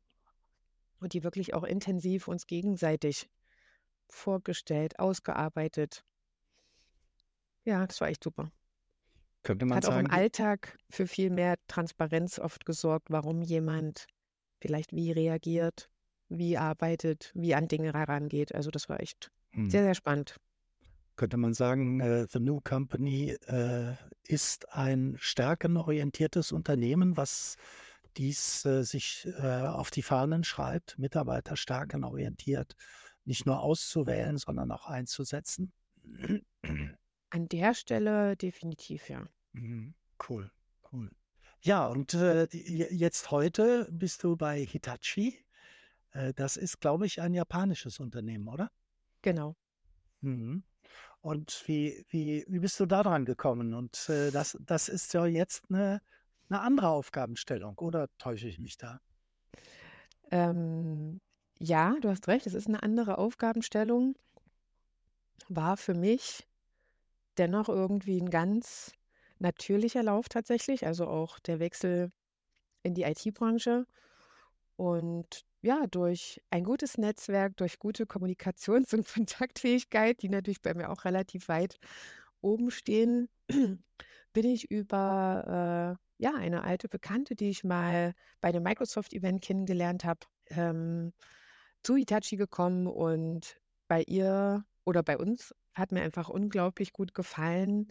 und 0.99 1.13
die 1.13 1.23
wirklich 1.23 1.53
auch 1.53 1.63
intensiv 1.63 2.27
uns 2.27 2.47
gegenseitig 2.47 3.29
vorgestellt, 4.09 4.97
ausgearbeitet. 4.97 6.03
Ja, 7.65 7.85
das 7.85 8.01
war 8.01 8.07
echt 8.07 8.23
super. 8.23 8.51
Könnte 9.43 9.67
man 9.67 9.77
Hat 9.77 9.83
sagen, 9.83 9.95
auch 9.95 9.99
im 9.99 10.11
Alltag 10.11 10.75
für 10.89 11.05
viel 11.05 11.29
mehr 11.29 11.57
Transparenz 11.67 12.39
oft 12.39 12.65
gesorgt, 12.65 13.11
warum 13.11 13.43
jemand 13.43 14.07
vielleicht 14.59 14.91
wie 14.93 15.11
reagiert, 15.11 15.91
wie 16.29 16.57
arbeitet, 16.57 17.31
wie 17.35 17.53
an 17.53 17.67
Dinge 17.67 17.93
herangeht. 17.93 18.55
Also 18.55 18.71
das 18.71 18.89
war 18.89 18.99
echt 19.01 19.29
hm. 19.51 19.69
sehr, 19.69 19.83
sehr 19.83 19.93
spannend 19.93 20.35
könnte 21.15 21.37
man 21.37 21.53
sagen, 21.53 21.99
äh, 21.99 22.27
The 22.29 22.39
New 22.39 22.61
Company 22.61 23.37
äh, 23.47 23.93
ist 24.23 24.73
ein 24.73 25.15
stärkenorientiertes 25.19 26.51
Unternehmen, 26.51 27.17
was 27.17 27.57
dies 28.17 28.65
äh, 28.65 28.83
sich 28.83 29.27
äh, 29.39 29.61
auf 29.61 29.91
die 29.91 30.03
Fahnen 30.03 30.43
schreibt, 30.43 30.97
Mitarbeiter 30.99 31.55
stärkenorientiert 31.55 32.75
nicht 33.25 33.45
nur 33.45 33.61
auszuwählen, 33.61 34.37
sondern 34.37 34.71
auch 34.71 34.87
einzusetzen. 34.87 35.71
An 37.29 37.49
der 37.49 37.73
Stelle 37.73 38.35
definitiv, 38.35 39.09
ja. 39.09 39.25
Mhm, 39.53 39.93
cool. 40.29 40.51
Cool. 40.91 41.09
Ja, 41.61 41.87
und 41.87 42.13
äh, 42.13 42.47
jetzt 42.51 43.31
heute 43.31 43.87
bist 43.91 44.23
du 44.23 44.35
bei 44.35 44.65
Hitachi. 44.65 45.43
Äh, 46.11 46.33
das 46.33 46.57
ist, 46.57 46.81
glaube 46.81 47.05
ich, 47.05 47.21
ein 47.21 47.33
japanisches 47.33 47.99
Unternehmen, 47.99 48.47
oder? 48.47 48.69
Genau. 49.21 49.55
Mhm. 50.21 50.63
Und 51.23 51.63
wie, 51.67 52.05
wie, 52.09 52.43
wie 52.49 52.59
bist 52.59 52.77
du 52.81 52.85
da 52.85 53.01
dran 53.01 53.23
gekommen? 53.23 53.73
Und 53.73 54.09
äh, 54.09 54.29
das, 54.29 54.57
das 54.59 54.89
ist 54.89 55.13
ja 55.13 55.25
jetzt 55.25 55.63
eine, 55.69 56.01
eine 56.49 56.59
andere 56.59 56.89
Aufgabenstellung, 56.89 57.77
oder 57.77 58.09
täusche 58.17 58.49
ich 58.49 58.59
mich 58.59 58.77
da? 58.77 58.99
Ähm, 60.31 61.21
ja, 61.59 61.95
du 62.01 62.09
hast 62.09 62.27
recht, 62.27 62.45
es 62.45 62.53
ist 62.53 62.67
eine 62.67 62.83
andere 62.83 63.19
Aufgabenstellung. 63.19 64.17
War 65.47 65.77
für 65.77 65.93
mich 65.93 66.45
dennoch 67.37 67.69
irgendwie 67.69 68.19
ein 68.19 68.29
ganz 68.29 68.91
natürlicher 69.39 70.03
Lauf 70.03 70.27
tatsächlich, 70.27 70.85
also 70.85 71.07
auch 71.07 71.39
der 71.39 71.59
Wechsel 71.59 72.11
in 72.81 72.95
die 72.95 73.03
IT-Branche. 73.03 73.85
Und 74.75 75.45
ja, 75.63 75.87
durch 75.87 76.41
ein 76.49 76.65
gutes 76.65 76.97
Netzwerk, 76.97 77.55
durch 77.57 77.79
gute 77.79 78.03
Kommunikations- 78.03 78.93
und 78.93 79.07
Kontaktfähigkeit, 79.07 80.21
die 80.21 80.29
natürlich 80.29 80.61
bei 80.61 80.73
mir 80.73 80.89
auch 80.89 81.05
relativ 81.05 81.47
weit 81.47 81.79
oben 82.41 82.69
stehen, 82.69 83.29
bin 83.47 84.45
ich 84.45 84.69
über 84.69 85.97
äh, 85.97 86.23
ja, 86.23 86.35
eine 86.35 86.63
alte 86.63 86.89
Bekannte, 86.89 87.35
die 87.35 87.49
ich 87.49 87.63
mal 87.63 88.13
bei 88.41 88.49
einem 88.49 88.63
Microsoft-Event 88.63 89.41
kennengelernt 89.41 90.03
habe, 90.03 90.19
ähm, 90.49 91.13
zu 91.81 91.95
Hitachi 91.95 92.35
gekommen 92.35 92.87
und 92.87 93.57
bei 93.87 94.03
ihr 94.03 94.65
oder 94.85 95.01
bei 95.01 95.17
uns 95.17 95.53
hat 95.75 95.91
mir 95.91 96.01
einfach 96.01 96.29
unglaublich 96.29 96.91
gut 96.93 97.13
gefallen, 97.13 97.87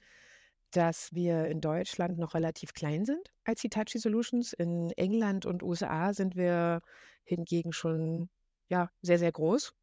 dass 0.73 1.13
wir 1.15 1.47
in 1.47 1.61
Deutschland 1.61 2.19
noch 2.19 2.35
relativ 2.35 2.75
klein 2.75 3.05
sind 3.05 3.31
als 3.45 3.61
Hitachi 3.63 3.99
Solutions. 3.99 4.53
In 4.53 4.91
England 4.93 5.47
und 5.47 5.63
USA 5.63 6.13
sind 6.13 6.37
wir 6.37 6.81
hingegen 7.25 7.73
schon 7.73 8.29
ja, 8.69 8.91
sehr, 9.03 9.19
sehr 9.19 9.33
groß. 9.33 9.75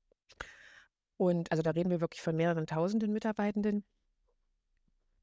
Und 1.18 1.52
also 1.52 1.62
da 1.62 1.72
reden 1.72 1.90
wir 1.90 2.02
wirklich 2.02 2.22
von 2.22 2.36
mehreren 2.36 2.66
tausenden 2.66 3.12
Mitarbeitenden. 3.12 3.84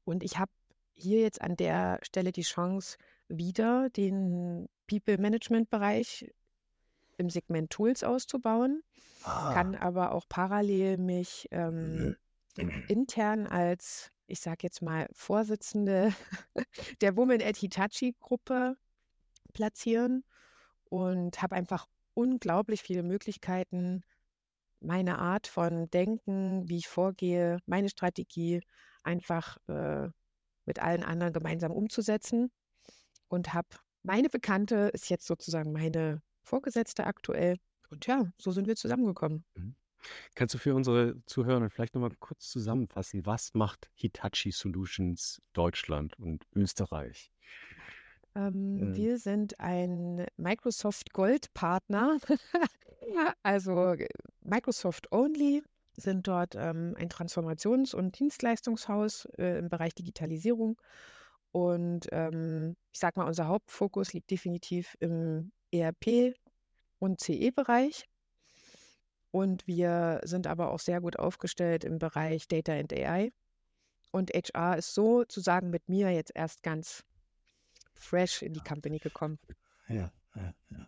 Und 0.05 0.23
ich 0.23 0.37
habe 0.37 0.51
hier 0.93 1.19
jetzt 1.21 1.41
an 1.41 1.55
der 1.55 1.99
Stelle 2.03 2.31
die 2.31 2.43
Chance, 2.43 2.97
wieder 3.27 3.89
den 3.89 4.69
People 4.87 5.17
Management 5.17 5.69
Bereich 5.69 6.31
im 7.17 7.29
Segment 7.29 7.69
Tools 7.69 8.03
auszubauen, 8.03 8.83
ah. 9.23 9.53
kann 9.53 9.75
aber 9.75 10.11
auch 10.11 10.25
parallel 10.29 10.97
mich 10.97 11.47
ähm, 11.51 12.15
intern 12.87 13.47
als, 13.47 14.11
ich 14.27 14.39
sage 14.39 14.59
jetzt 14.61 14.81
mal, 14.81 15.07
Vorsitzende 15.13 16.13
der 17.01 17.17
Women 17.17 17.41
at 17.41 17.57
Hitachi 17.57 18.15
Gruppe 18.19 18.77
platzieren 19.53 20.23
und 20.85 21.41
habe 21.41 21.55
einfach 21.55 21.87
unglaublich 22.13 22.81
viele 22.81 23.03
Möglichkeiten, 23.03 24.03
meine 24.79 25.17
Art 25.17 25.47
von 25.47 25.89
Denken, 25.89 26.67
wie 26.69 26.77
ich 26.77 26.87
vorgehe, 26.87 27.59
meine 27.65 27.89
Strategie 27.89 28.61
einfach 29.03 29.57
äh, 29.67 30.09
mit 30.65 30.79
allen 30.79 31.03
anderen 31.03 31.33
gemeinsam 31.33 31.71
umzusetzen 31.71 32.51
und 33.29 33.53
habe 33.53 33.69
meine 34.03 34.29
Bekannte 34.29 34.89
ist 34.93 35.09
jetzt 35.09 35.25
sozusagen 35.25 35.71
meine 35.71 36.21
Vorgesetzte 36.43 37.05
aktuell. 37.05 37.57
Und 37.89 38.05
ja, 38.07 38.31
so 38.37 38.51
sind 38.51 38.67
wir 38.67 38.75
zusammengekommen. 38.75 39.45
Mhm. 39.55 39.75
Kannst 40.35 40.53
du 40.53 40.57
für 40.57 40.75
unsere 40.75 41.15
Zuhörer 41.25 41.69
vielleicht 41.69 41.95
nochmal 41.95 42.11
kurz 42.19 42.49
zusammenfassen, 42.49 43.25
was 43.25 43.53
macht 43.53 43.89
Hitachi 43.93 44.51
Solutions 44.51 45.41
Deutschland 45.53 46.17
und 46.19 46.45
Österreich? 46.53 47.31
Ähm, 48.35 48.77
ähm. 48.79 48.95
Wir 48.95 49.17
sind 49.17 49.59
ein 49.59 50.25
Microsoft 50.37 51.13
Gold 51.13 51.53
Partner, 51.53 52.17
also 53.43 53.93
äh, 53.93 54.07
Microsoft 54.41 55.11
Only 55.11 55.63
sind 55.97 56.27
dort 56.27 56.55
ähm, 56.55 56.95
ein 56.97 57.09
Transformations- 57.09 57.95
und 57.95 58.19
Dienstleistungshaus 58.19 59.25
äh, 59.37 59.57
im 59.57 59.69
Bereich 59.69 59.95
Digitalisierung. 59.95 60.79
Und 61.51 62.07
ähm, 62.11 62.75
ich 62.93 62.99
sage 62.99 63.19
mal, 63.19 63.25
unser 63.27 63.47
Hauptfokus 63.47 64.13
liegt 64.13 64.29
definitiv 64.29 64.95
im 64.99 65.51
ERP 65.71 66.35
und 66.99 67.19
CE-Bereich. 67.19 68.05
Und 69.31 69.67
wir 69.67 70.21
sind 70.23 70.47
aber 70.47 70.71
auch 70.71 70.79
sehr 70.79 71.01
gut 71.01 71.19
aufgestellt 71.19 71.83
im 71.83 71.99
Bereich 71.99 72.47
Data 72.47 72.73
and 72.73 72.93
AI. 72.93 73.31
Und 74.11 74.31
HR 74.31 74.77
ist 74.77 74.93
sozusagen 74.93 75.69
mit 75.69 75.89
mir 75.89 76.11
jetzt 76.11 76.31
erst 76.33 76.63
ganz 76.63 77.03
fresh 77.93 78.41
in 78.41 78.53
die 78.53 78.61
Company 78.61 78.99
gekommen. 78.99 79.39
Ja, 79.89 80.11
ja, 80.35 80.53
ja. 80.69 80.87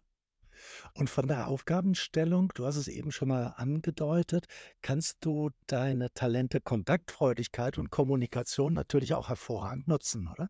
Und 0.94 1.10
von 1.10 1.28
der 1.28 1.48
Aufgabenstellung, 1.48 2.52
du 2.56 2.66
hast 2.66 2.76
es 2.76 2.88
eben 2.88 3.12
schon 3.12 3.30
mal 3.30 3.54
angedeutet, 3.58 4.46
kannst 4.82 5.18
du 5.22 5.52
deine 5.68 6.12
Talente 6.14 6.60
Kontaktfreudigkeit 6.60 7.78
und 7.78 7.92
Kommunikation 7.92 8.74
natürlich 8.74 9.14
auch 9.14 9.30
hervorragend 9.30 9.88
nutzen, 9.88 10.28
oder? 10.28 10.50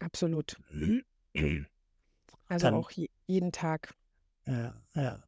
Absolut. 0.00 0.56
Also 2.48 2.66
Dann, 2.66 2.74
auch 2.74 2.90
je, 2.90 3.08
jeden 3.26 3.52
Tag. 3.52 3.94
Ja, 4.46 4.74
ja. 4.94 5.22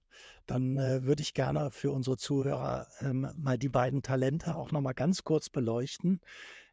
Dann 0.47 0.79
äh, 0.79 1.05
würde 1.05 1.23
ich 1.23 1.35
gerne 1.35 1.71
für 1.71 1.91
unsere 1.91 2.17
Zuhörer 2.17 2.87
ähm, 3.01 3.29
mal 3.37 3.59
die 3.59 3.69
beiden 3.69 4.03
Talente 4.03 4.55
auch 4.55 4.71
noch 4.71 4.81
mal 4.81 4.93
ganz 4.93 5.25
kurz 5.25 5.51
beleuchten. 5.51 6.21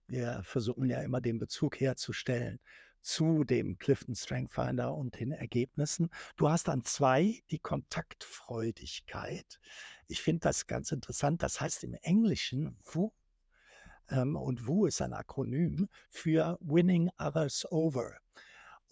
Wir 0.08 0.42
versuchen 0.44 0.90
ja 0.90 1.02
immer 1.02 1.22
den 1.22 1.40
Bezug 1.40 1.80
herzustellen 1.80 2.60
zu 3.02 3.44
dem 3.44 3.78
Clifton 3.80 4.16
Strength 4.16 4.54
Finder 4.54 4.96
und 4.96 5.20
den 5.20 5.32
Ergebnissen. 5.32 6.10
Du 6.38 6.50
hast 6.50 6.68
dann 6.68 6.84
zwei 6.84 7.42
die 7.52 7.60
Kontaktfreudigkeit. 7.60 9.60
Ich 10.08 10.22
finde 10.22 10.42
das 10.42 10.68
ganz 10.68 10.92
interessant. 10.92 11.44
Das 11.44 11.60
heißt 11.60 11.84
im 11.84 11.96
Englischen 11.96 12.78
WU 12.84 13.12
ähm, 14.10 14.36
und 14.36 14.68
WU 14.68 14.86
ist 14.86 15.02
ein 15.02 15.14
Akronym 15.14 15.90
für 16.10 16.58
Winning 16.62 17.10
Others 17.18 17.70
Over 17.72 18.18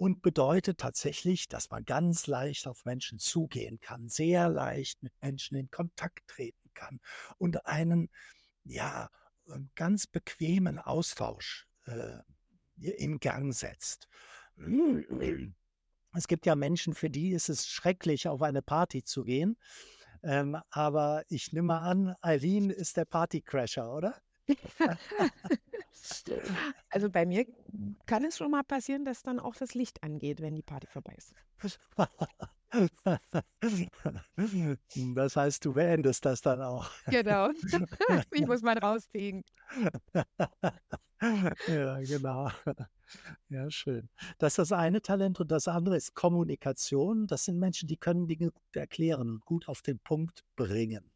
und 0.02 0.24
bedeutet 0.24 0.80
tatsächlich, 0.80 1.48
dass 1.48 1.70
man 1.70 1.86
ganz 1.86 2.26
leicht 2.26 2.66
auf 2.66 2.86
Menschen 2.86 3.20
zugehen 3.20 3.80
kann, 3.82 4.10
sehr 4.10 4.50
leicht 4.50 5.04
mit 5.04 5.14
Menschen 5.22 5.58
in 5.58 5.70
Kontakt 5.70 6.28
treten 6.28 6.72
kann 6.74 7.00
und 7.38 7.68
einen, 7.68 8.10
ja, 8.64 9.12
ähm, 9.54 9.70
ganz 9.76 10.08
bequemen 10.08 10.80
Austausch 10.80 11.68
äh, 11.86 12.18
in 12.80 13.20
Gang 13.20 13.54
setzt. 13.54 14.08
Es 16.16 16.28
gibt 16.28 16.48
ja 16.48 16.56
Menschen, 16.56 16.96
für 16.96 17.12
die 17.12 17.34
ist 17.34 17.50
es 17.50 17.68
schrecklich, 17.68 18.28
auf 18.28 18.42
eine 18.42 18.64
Party 18.64 19.04
zu 19.04 19.24
gehen. 19.24 19.56
Ähm, 20.24 20.58
aber 20.72 21.26
ich 21.28 21.54
nehme 21.54 21.80
an, 21.80 22.16
Eileen 22.22 22.72
ist 22.72 22.98
der 22.98 23.06
Partycrasher, 23.06 23.94
oder? 23.94 24.20
Also 26.90 27.10
bei 27.10 27.26
mir 27.26 27.46
kann 28.12 28.26
es 28.26 28.38
schon 28.38 28.52
mal 28.52 28.64
passieren, 28.64 29.06
dass 29.06 29.24
dann 29.24 29.40
auch 29.40 29.56
das 29.56 29.74
Licht 29.74 30.04
angeht, 30.04 30.42
wenn 30.42 30.54
die 30.54 30.64
Party 30.64 30.88
vorbei 30.88 31.16
ist. 31.18 31.34
Das 35.16 35.36
heißt, 35.36 35.66
du 35.66 35.74
beendest 35.74 36.24
das 36.24 36.42
dann 36.42 36.62
auch. 36.62 36.90
Genau. 37.08 37.50
Ich 38.34 38.46
muss 38.46 38.62
mal 38.62 38.78
rausziehen. 38.78 39.44
Ja, 41.68 42.00
genau. 42.00 42.50
Ja, 43.50 43.70
schön. 43.70 44.10
Das 44.38 44.54
ist 44.54 44.60
das 44.60 44.72
eine 44.72 45.02
Talent 45.02 45.42
und 45.42 45.52
das 45.52 45.68
andere 45.68 45.98
ist 45.98 46.16
Kommunikation. 46.16 47.28
Das 47.28 47.44
sind 47.44 47.60
Menschen, 47.60 47.88
die 47.88 47.98
können 47.98 48.28
Dinge 48.28 48.52
gut 48.52 48.76
erklären 48.76 49.30
und 49.30 49.46
gut 49.46 49.68
auf 49.68 49.82
den 49.82 50.00
Punkt 50.00 50.46
bringen. 50.56 51.12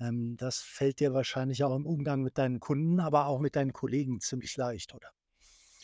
Ähm, 0.00 0.36
das 0.36 0.60
fällt 0.60 0.98
dir 0.98 1.14
wahrscheinlich 1.14 1.62
auch 1.62 1.76
im 1.76 1.86
Umgang 1.86 2.22
mit 2.22 2.36
deinen 2.36 2.58
Kunden, 2.58 2.98
aber 2.98 3.26
auch 3.26 3.38
mit 3.38 3.54
deinen 3.54 3.72
Kollegen 3.72 4.20
ziemlich 4.20 4.56
leicht, 4.56 4.92
oder? 4.94 5.12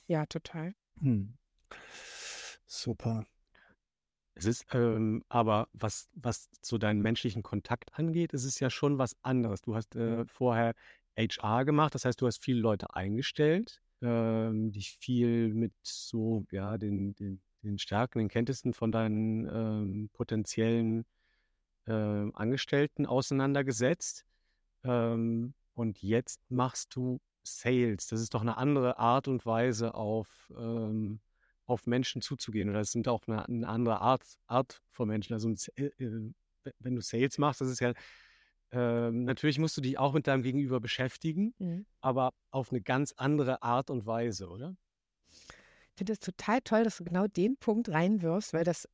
Ja, 0.06 0.26
total. 0.26 0.74
Hm. 1.00 1.36
Super. 2.66 3.26
Es 4.34 4.44
ist 4.44 4.66
ähm, 4.74 5.24
aber, 5.28 5.68
was, 5.72 6.08
was 6.14 6.50
so 6.60 6.76
deinen 6.76 7.00
menschlichen 7.00 7.42
Kontakt 7.42 7.98
angeht, 7.98 8.34
ist 8.34 8.44
es 8.44 8.60
ja 8.60 8.68
schon 8.68 8.98
was 8.98 9.16
anderes. 9.22 9.62
Du 9.62 9.74
hast 9.74 9.96
äh, 9.96 10.26
vorher 10.26 10.74
HR 11.16 11.64
gemacht, 11.64 11.94
das 11.94 12.04
heißt, 12.04 12.20
du 12.20 12.26
hast 12.26 12.44
viele 12.44 12.60
Leute 12.60 12.94
eingestellt, 12.94 13.80
ähm, 14.02 14.72
dich 14.72 14.92
viel 15.00 15.54
mit 15.54 15.72
so, 15.82 16.44
ja, 16.50 16.76
den, 16.76 17.14
den, 17.14 17.40
den 17.62 17.78
Stärken, 17.78 18.18
den 18.18 18.28
Kenntnissen 18.28 18.74
von 18.74 18.92
deinen 18.92 19.48
ähm, 19.48 20.10
potenziellen 20.12 21.06
äh, 21.86 21.92
Angestellten 21.92 23.06
auseinandergesetzt. 23.06 24.26
Ähm, 24.84 25.54
und 25.74 26.02
jetzt 26.02 26.40
machst 26.50 26.94
du 26.94 27.20
Sales. 27.46 28.06
Das 28.08 28.20
ist 28.20 28.34
doch 28.34 28.42
eine 28.42 28.56
andere 28.56 28.98
Art 28.98 29.28
und 29.28 29.46
Weise, 29.46 29.94
auf, 29.94 30.52
ähm, 30.56 31.20
auf 31.66 31.86
Menschen 31.86 32.22
zuzugehen. 32.22 32.68
Oder 32.68 32.80
es 32.80 32.92
sind 32.92 33.08
auch 33.08 33.26
eine, 33.26 33.46
eine 33.46 33.68
andere 33.68 34.00
Art, 34.00 34.24
Art 34.46 34.82
von 34.90 35.08
Menschen. 35.08 35.34
Also 35.34 35.52
äh, 35.76 35.84
äh, 35.84 36.32
wenn 36.80 36.94
du 36.96 37.00
Sales 37.00 37.38
machst, 37.38 37.60
das 37.60 37.68
ist 37.68 37.80
ja 37.80 37.92
ähm, 38.72 39.24
natürlich 39.24 39.60
musst 39.60 39.76
du 39.76 39.80
dich 39.80 39.96
auch 39.96 40.12
mit 40.12 40.26
deinem 40.26 40.42
Gegenüber 40.42 40.80
beschäftigen, 40.80 41.54
mhm. 41.58 41.86
aber 42.00 42.34
auf 42.50 42.72
eine 42.72 42.80
ganz 42.80 43.12
andere 43.16 43.62
Art 43.62 43.90
und 43.90 44.06
Weise, 44.06 44.48
oder? 44.48 44.76
finde 45.96 46.12
es 46.12 46.20
total 46.20 46.60
toll, 46.60 46.84
dass 46.84 46.98
du 46.98 47.04
genau 47.04 47.26
den 47.26 47.56
Punkt 47.56 47.88
reinwirfst, 47.88 48.52
weil 48.52 48.64
das 48.64 48.88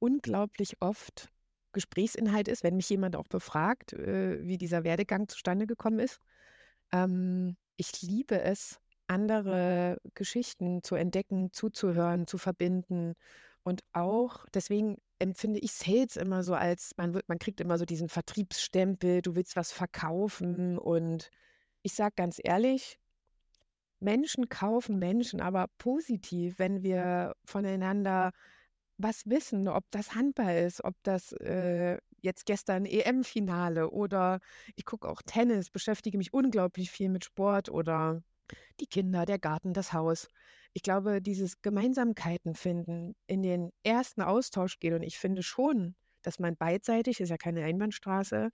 unglaublich 0.00 0.76
oft 0.80 1.30
Gesprächsinhalt 1.72 2.48
ist, 2.48 2.64
wenn 2.64 2.76
mich 2.76 2.90
jemand 2.90 3.16
auch 3.16 3.28
befragt, 3.28 3.92
äh, 3.92 4.44
wie 4.44 4.58
dieser 4.58 4.84
Werdegang 4.84 5.28
zustande 5.28 5.66
gekommen 5.66 6.00
ist. 6.00 6.20
Ähm, 6.92 7.56
ich 7.78 8.02
liebe 8.02 8.42
es, 8.42 8.78
andere 9.06 9.98
Geschichten 10.14 10.82
zu 10.82 10.94
entdecken, 10.94 11.50
zuzuhören, 11.52 12.26
zu 12.26 12.36
verbinden 12.36 13.14
und 13.62 13.82
auch, 13.92 14.44
deswegen 14.52 14.98
empfinde 15.18 15.60
ich 15.60 15.72
Sales 15.72 16.16
immer 16.16 16.42
so 16.42 16.54
als, 16.54 16.92
man, 16.96 17.14
wird, 17.14 17.28
man 17.28 17.38
kriegt 17.38 17.60
immer 17.60 17.78
so 17.78 17.86
diesen 17.86 18.08
Vertriebsstempel, 18.08 19.22
du 19.22 19.34
willst 19.34 19.56
was 19.56 19.72
verkaufen 19.72 20.78
und 20.78 21.30
ich 21.82 21.94
sage 21.94 22.14
ganz 22.16 22.38
ehrlich, 22.42 22.98
Menschen 24.00 24.48
kaufen 24.48 24.98
Menschen, 24.98 25.40
aber 25.40 25.66
positiv, 25.78 26.58
wenn 26.58 26.82
wir 26.82 27.34
voneinander 27.44 28.32
was 28.96 29.26
wissen, 29.26 29.68
ob 29.68 29.84
das 29.90 30.14
Handball 30.14 30.56
ist, 30.58 30.84
ob 30.84 30.94
das 31.02 31.32
äh, 31.32 31.98
jetzt 32.20 32.46
gestern 32.46 32.84
EM-Finale 32.84 33.90
oder 33.90 34.40
ich 34.76 34.84
gucke 34.84 35.08
auch 35.08 35.22
Tennis, 35.22 35.70
beschäftige 35.70 36.18
mich 36.18 36.32
unglaublich 36.32 36.90
viel 36.90 37.08
mit 37.08 37.24
Sport 37.24 37.68
oder 37.68 38.22
die 38.80 38.86
Kinder, 38.86 39.24
der 39.26 39.38
Garten, 39.38 39.72
das 39.72 39.92
Haus. 39.92 40.28
Ich 40.72 40.82
glaube, 40.82 41.20
dieses 41.20 41.60
Gemeinsamkeiten 41.62 42.54
finden, 42.54 43.14
in 43.26 43.42
den 43.42 43.70
ersten 43.82 44.22
Austausch 44.22 44.78
gehen 44.78 44.94
und 44.94 45.02
ich 45.02 45.18
finde 45.18 45.42
schon, 45.42 45.96
dass 46.22 46.38
man 46.38 46.56
beidseitig, 46.56 47.20
ist 47.20 47.30
ja 47.30 47.36
keine 47.36 47.64
Einbahnstraße, 47.64 48.50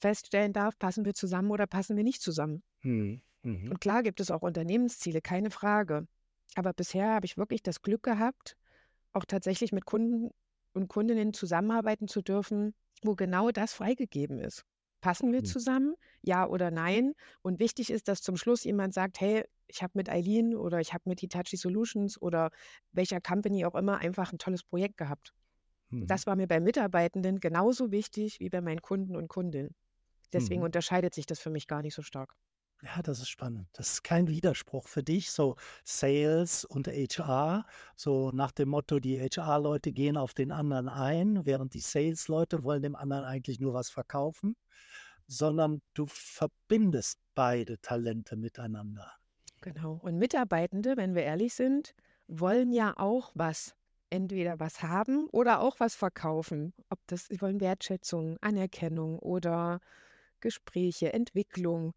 feststellen 0.00 0.52
darf, 0.52 0.78
passen 0.78 1.04
wir 1.04 1.14
zusammen 1.14 1.50
oder 1.50 1.66
passen 1.66 1.96
wir 1.96 2.04
nicht 2.04 2.22
zusammen. 2.22 2.62
Mhm. 2.82 3.20
Mhm. 3.42 3.70
Und 3.70 3.80
klar 3.80 4.02
gibt 4.02 4.20
es 4.20 4.30
auch 4.30 4.42
Unternehmensziele, 4.42 5.20
keine 5.20 5.50
Frage. 5.50 6.06
Aber 6.54 6.72
bisher 6.72 7.14
habe 7.14 7.26
ich 7.26 7.36
wirklich 7.36 7.62
das 7.62 7.82
Glück 7.82 8.02
gehabt, 8.02 8.56
auch 9.12 9.24
tatsächlich 9.24 9.72
mit 9.72 9.84
Kunden 9.84 10.30
und 10.72 10.88
Kundinnen 10.88 11.32
zusammenarbeiten 11.32 12.08
zu 12.08 12.22
dürfen, 12.22 12.74
wo 13.02 13.14
genau 13.14 13.50
das 13.50 13.72
freigegeben 13.72 14.40
ist. 14.40 14.64
Passen 15.00 15.32
wir 15.32 15.40
mhm. 15.40 15.44
zusammen? 15.44 15.94
Ja 16.22 16.46
oder 16.48 16.70
nein? 16.70 17.14
Und 17.42 17.60
wichtig 17.60 17.90
ist, 17.90 18.08
dass 18.08 18.22
zum 18.22 18.36
Schluss 18.36 18.64
jemand 18.64 18.94
sagt, 18.94 19.20
hey, 19.20 19.44
ich 19.68 19.82
habe 19.82 19.92
mit 19.94 20.08
Eileen 20.08 20.56
oder 20.56 20.80
ich 20.80 20.92
habe 20.92 21.08
mit 21.08 21.20
Hitachi 21.20 21.56
Solutions 21.56 22.20
oder 22.20 22.50
welcher 22.92 23.20
Company 23.20 23.64
auch 23.64 23.74
immer 23.74 23.98
einfach 23.98 24.32
ein 24.32 24.38
tolles 24.38 24.64
Projekt 24.64 24.96
gehabt. 24.96 25.32
Mhm. 25.90 26.06
Das 26.06 26.26
war 26.26 26.36
mir 26.36 26.48
bei 26.48 26.58
Mitarbeitenden 26.58 27.38
genauso 27.38 27.92
wichtig 27.92 28.40
wie 28.40 28.48
bei 28.48 28.60
meinen 28.60 28.82
Kunden 28.82 29.14
und 29.14 29.28
Kundinnen. 29.28 29.74
Deswegen 30.32 30.60
mhm. 30.60 30.66
unterscheidet 30.66 31.14
sich 31.14 31.26
das 31.26 31.38
für 31.38 31.50
mich 31.50 31.66
gar 31.66 31.82
nicht 31.82 31.94
so 31.94 32.02
stark. 32.02 32.34
Ja, 32.82 33.02
das 33.02 33.18
ist 33.18 33.28
spannend. 33.28 33.66
Das 33.72 33.94
ist 33.94 34.04
kein 34.04 34.28
Widerspruch 34.28 34.86
für 34.86 35.02
dich, 35.02 35.32
so 35.32 35.56
Sales 35.84 36.64
und 36.64 36.86
HR, 36.86 37.66
so 37.96 38.30
nach 38.30 38.52
dem 38.52 38.68
Motto, 38.68 39.00
die 39.00 39.18
HR-Leute 39.18 39.90
gehen 39.90 40.16
auf 40.16 40.32
den 40.32 40.52
anderen 40.52 40.88
ein, 40.88 41.44
während 41.44 41.74
die 41.74 41.80
Sales-Leute 41.80 42.62
wollen 42.62 42.82
dem 42.82 42.94
anderen 42.94 43.24
eigentlich 43.24 43.58
nur 43.58 43.74
was 43.74 43.90
verkaufen, 43.90 44.56
sondern 45.26 45.82
du 45.94 46.06
verbindest 46.06 47.18
beide 47.34 47.80
Talente 47.80 48.36
miteinander. 48.36 49.12
Genau. 49.60 49.98
Und 50.02 50.18
Mitarbeitende, 50.18 50.96
wenn 50.96 51.16
wir 51.16 51.22
ehrlich 51.24 51.54
sind, 51.54 51.94
wollen 52.28 52.72
ja 52.72 52.94
auch 52.96 53.32
was. 53.34 53.74
Entweder 54.10 54.58
was 54.58 54.82
haben 54.82 55.26
oder 55.32 55.60
auch 55.60 55.80
was 55.80 55.94
verkaufen. 55.94 56.72
Ob 56.88 56.98
das, 57.08 57.26
sie 57.26 57.42
wollen 57.42 57.60
Wertschätzung, 57.60 58.38
Anerkennung 58.40 59.18
oder 59.18 59.80
Gespräche, 60.40 61.12
Entwicklung. 61.12 61.92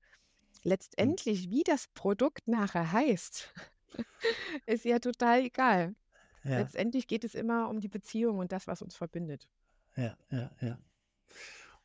Hm. 0.64 0.70
Letztendlich, 0.70 1.50
wie 1.50 1.64
das 1.64 1.88
Produkt 1.94 2.48
nachher 2.48 2.92
heißt, 2.92 3.54
ist 4.66 4.86
ja 4.86 5.00
total 5.00 5.42
egal. 5.42 5.96
Ja. 6.44 6.60
Letztendlich 6.60 7.08
geht 7.08 7.24
es 7.24 7.36
immer 7.36 7.70
um 7.70 7.80
die 7.80 7.88
Beziehung 7.88 8.40
und 8.40 8.52
das, 8.52 8.68
was 8.68 8.82
uns 8.82 8.96
verbindet. 8.96 9.48
Ja, 9.96 10.18
ja, 10.32 10.52
ja. 10.62 10.80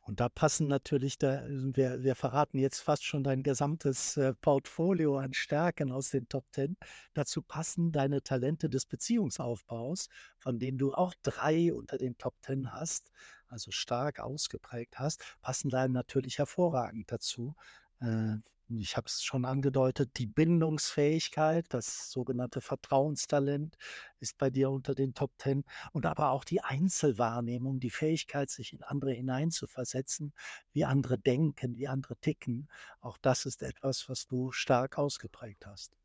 Und 0.07 0.21
da 0.21 0.29
passen 0.29 0.67
natürlich, 0.67 1.17
da, 1.17 1.43
wir, 1.49 2.01
wir 2.01 2.15
verraten 2.15 2.59
jetzt 2.59 2.79
fast 2.79 3.03
schon 3.03 3.25
dein 3.25 3.43
gesamtes 3.43 4.15
äh, 4.15 4.33
Portfolio 4.35 5.17
an 5.17 5.33
Stärken 5.33 5.91
aus 5.91 6.11
den 6.11 6.29
Top 6.29 6.49
Ten. 6.53 6.77
Dazu 7.13 7.41
passen 7.41 7.91
deine 7.91 8.23
Talente 8.23 8.69
des 8.69 8.85
Beziehungsaufbaus, 8.85 10.07
von 10.39 10.59
denen 10.59 10.77
du 10.77 10.93
auch 10.93 11.13
drei 11.23 11.73
unter 11.73 11.97
den 11.97 12.17
Top 12.17 12.41
Ten 12.41 12.71
hast, 12.71 13.11
also 13.49 13.71
stark 13.71 14.21
ausgeprägt 14.21 14.97
hast, 14.97 15.21
passen 15.41 15.69
da 15.69 15.85
natürlich 15.89 16.37
hervorragend 16.37 17.11
dazu. 17.11 17.53
Äh, 17.99 18.37
ich 18.69 18.97
habe 18.97 19.07
es 19.07 19.23
schon 19.23 19.45
angedeutet, 19.45 20.17
die 20.17 20.25
Bindungsfähigkeit, 20.25 21.65
das 21.69 22.11
sogenannte 22.11 22.59
Vertrauenstalent 22.59 23.77
ist 24.19 24.37
bei 24.37 24.49
dir 24.49 24.69
unter 24.71 24.93
den 24.93 25.13
Top 25.13 25.31
Ten 25.37 25.63
und 25.93 26.05
aber 26.05 26.31
auch 26.31 26.43
die 26.43 26.61
Einzelwahrnehmung, 26.61 27.79
die 27.79 27.89
Fähigkeit, 27.89 28.49
sich 28.49 28.73
in 28.73 28.83
andere 28.83 29.13
hineinzuversetzen, 29.13 30.33
wie 30.73 30.83
andere 30.83 31.17
denken, 31.17 31.77
wie 31.77 31.87
andere 31.87 32.17
ticken. 32.17 32.67
Auch 32.99 33.17
das 33.17 33.45
ist 33.45 33.63
etwas, 33.63 34.09
was 34.09 34.27
du 34.27 34.51
stark 34.51 34.97
ausgeprägt 34.97 35.65
hast. 35.65 35.95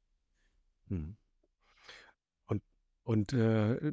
Hm. 0.88 1.16
Und, 2.46 2.62
und 3.02 3.32
äh, 3.32 3.92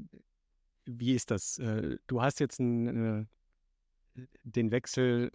wie 0.86 1.14
ist 1.16 1.32
das? 1.32 1.58
Äh, 1.58 1.98
du 2.06 2.22
hast 2.22 2.40
jetzt 2.40 2.60
ein, 2.60 3.28
äh, 4.16 4.28
den 4.44 4.72
Wechsel 4.72 5.32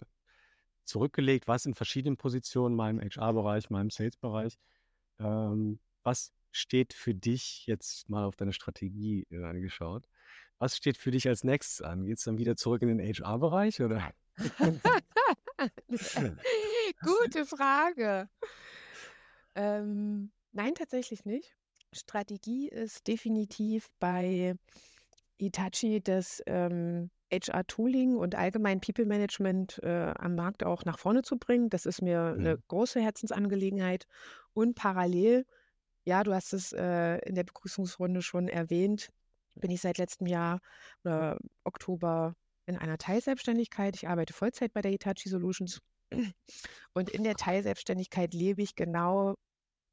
zurückgelegt, 0.85 1.47
was 1.47 1.65
in 1.65 1.73
verschiedenen 1.73 2.17
Positionen, 2.17 2.75
meinem 2.75 2.99
HR-Bereich, 2.99 3.69
meinem 3.69 3.89
Sales-Bereich. 3.89 4.57
Ähm, 5.19 5.79
was 6.03 6.31
steht 6.51 6.93
für 6.93 7.13
dich 7.13 7.65
jetzt 7.65 8.09
mal 8.09 8.23
auf 8.23 8.35
deine 8.35 8.53
Strategie 8.53 9.27
äh, 9.29 9.59
geschaut? 9.59 10.07
Was 10.57 10.77
steht 10.77 10.97
für 10.97 11.11
dich 11.11 11.27
als 11.27 11.43
nächstes 11.43 11.81
an? 11.81 12.05
Geht 12.05 12.17
es 12.17 12.23
dann 12.23 12.37
wieder 12.37 12.55
zurück 12.55 12.81
in 12.81 12.97
den 12.97 12.99
HR-Bereich 12.99 13.81
oder? 13.81 14.13
Gute 17.01 17.45
Frage. 17.45 18.29
Ähm, 19.55 20.31
nein, 20.51 20.75
tatsächlich 20.75 21.25
nicht. 21.25 21.55
Strategie 21.93 22.67
ist 22.67 23.07
definitiv 23.07 23.89
bei 23.99 24.55
Itachi 25.37 26.01
das 26.01 26.41
ähm, 26.45 27.09
HR-Tooling 27.31 28.15
und 28.15 28.35
allgemein 28.35 28.79
People-Management 28.79 29.79
äh, 29.83 30.13
am 30.17 30.35
Markt 30.35 30.63
auch 30.63 30.85
nach 30.85 30.99
vorne 30.99 31.23
zu 31.23 31.37
bringen. 31.37 31.69
Das 31.69 31.85
ist 31.85 32.01
mir 32.01 32.35
eine 32.37 32.55
mhm. 32.55 32.63
große 32.67 33.01
Herzensangelegenheit. 33.01 34.05
Und 34.53 34.75
parallel, 34.75 35.45
ja, 36.05 36.23
du 36.23 36.33
hast 36.33 36.53
es 36.53 36.71
äh, 36.71 37.17
in 37.27 37.35
der 37.35 37.43
Begrüßungsrunde 37.43 38.21
schon 38.21 38.47
erwähnt, 38.47 39.09
bin 39.55 39.71
ich 39.71 39.81
seit 39.81 39.97
letztem 39.97 40.27
Jahr 40.27 40.59
äh, 41.03 41.35
Oktober 41.63 42.35
in 42.65 42.77
einer 42.77 42.97
Teilselbstständigkeit. 42.97 43.95
Ich 43.95 44.07
arbeite 44.07 44.33
Vollzeit 44.33 44.73
bei 44.73 44.81
der 44.81 44.91
Hitachi 44.91 45.29
Solutions. 45.29 45.79
Und 46.93 47.09
in 47.09 47.23
der 47.23 47.35
Teilselbstständigkeit 47.35 48.33
lebe 48.33 48.61
ich 48.61 48.75
genau, 48.75 49.35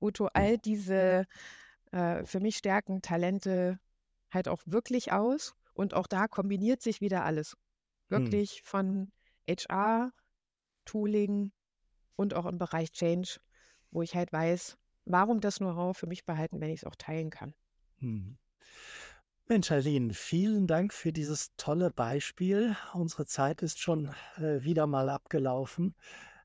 Uto, 0.00 0.28
all 0.33 0.59
diese 0.59 1.26
äh, 1.92 2.24
für 2.24 2.40
mich 2.40 2.57
Stärken, 2.57 3.02
Talente 3.02 3.78
halt 4.33 4.49
auch 4.49 4.62
wirklich 4.66 5.12
aus 5.12 5.55
und 5.75 5.95
auch 5.95 6.07
da 6.07 6.29
kombiniert 6.29 6.83
sich 6.83 7.01
wieder 7.01 7.25
alles. 7.25 7.53
Hm. 8.09 8.18
Wirklich 8.18 8.57
hm. 8.57 8.64
von 8.64 9.12
HR, 9.49 10.12
Tooling 10.85 11.53
und 12.16 12.35
auch 12.35 12.47
im 12.47 12.59
Bereich 12.59 12.92
Change, 12.92 13.40
wo 13.90 14.03
ich 14.03 14.14
halt 14.14 14.33
weiß, 14.33 14.77
warum 15.05 15.40
das 15.40 15.59
Know-how 15.59 15.97
für 15.97 16.07
mich 16.07 16.25
behalten, 16.25 16.61
wenn 16.61 16.71
ich 16.71 16.81
es 16.81 16.85
auch 16.85 16.97
teilen 16.97 17.31
kann. 17.31 17.55
Hm. 17.99 18.38
Mensch, 19.49 19.71
Aline, 19.71 20.14
vielen 20.14 20.66
Dank 20.66 20.95
für 20.95 21.12
dieses 21.12 21.55
tolle 21.57 21.90
Beispiel. 21.90 22.77
Unsere 22.95 23.27
Zeit 23.27 23.61
ist 23.61 23.81
schon 23.81 24.14
äh, 24.37 24.62
wieder 24.62 24.87
mal 24.87 25.11
abgelaufen. 25.11 25.95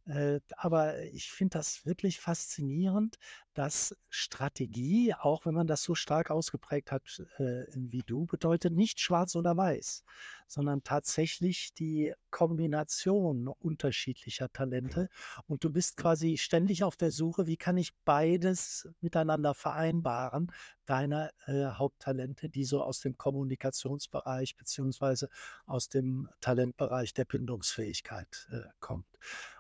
Äh, 0.08 0.40
aber 0.56 1.04
ich 1.04 1.32
finde 1.32 1.58
das 1.58 1.86
wirklich 1.86 2.20
faszinierend, 2.20 3.18
dass 3.54 3.96
Strategie, 4.10 5.14
auch 5.14 5.46
wenn 5.46 5.54
man 5.54 5.68
das 5.68 5.84
so 5.84 5.96
stark 5.96 6.32
ausgeprägt 6.32 6.92
hat 6.92 7.04
äh, 7.40 7.66
wie 7.74 8.04
du, 8.04 8.26
bedeutet 8.26 8.74
nicht 8.74 9.00
schwarz 9.02 9.36
oder 9.36 9.58
weiß, 9.58 10.04
sondern 10.48 10.84
tatsächlich 10.84 11.74
die 11.74 12.14
Kombination 12.30 13.48
unterschiedlicher 13.48 14.50
Talente. 14.52 15.10
Und 15.48 15.64
du 15.64 15.72
bist 15.72 15.98
quasi 15.98 16.38
ständig 16.38 16.84
auf 16.84 16.96
der 16.96 17.12
Suche, 17.12 17.48
wie 17.48 17.58
kann 17.58 17.78
ich 17.78 17.94
beides 18.06 18.88
miteinander 19.02 19.54
vereinbaren, 19.54 20.52
deine 20.86 21.32
äh, 21.48 21.66
Haupttalente, 21.66 22.48
die 22.48 22.64
so 22.64 22.82
aus 22.82 23.02
dem 23.02 23.18
Kommunikationsbereich 23.18 24.56
beziehungsweise 24.56 25.30
aus 25.66 25.90
dem 25.90 26.30
Talentbereich 26.40 27.14
der 27.14 27.26
Bindungsfähigkeit 27.26 28.48
äh, 28.52 28.62
kommt. 28.80 29.08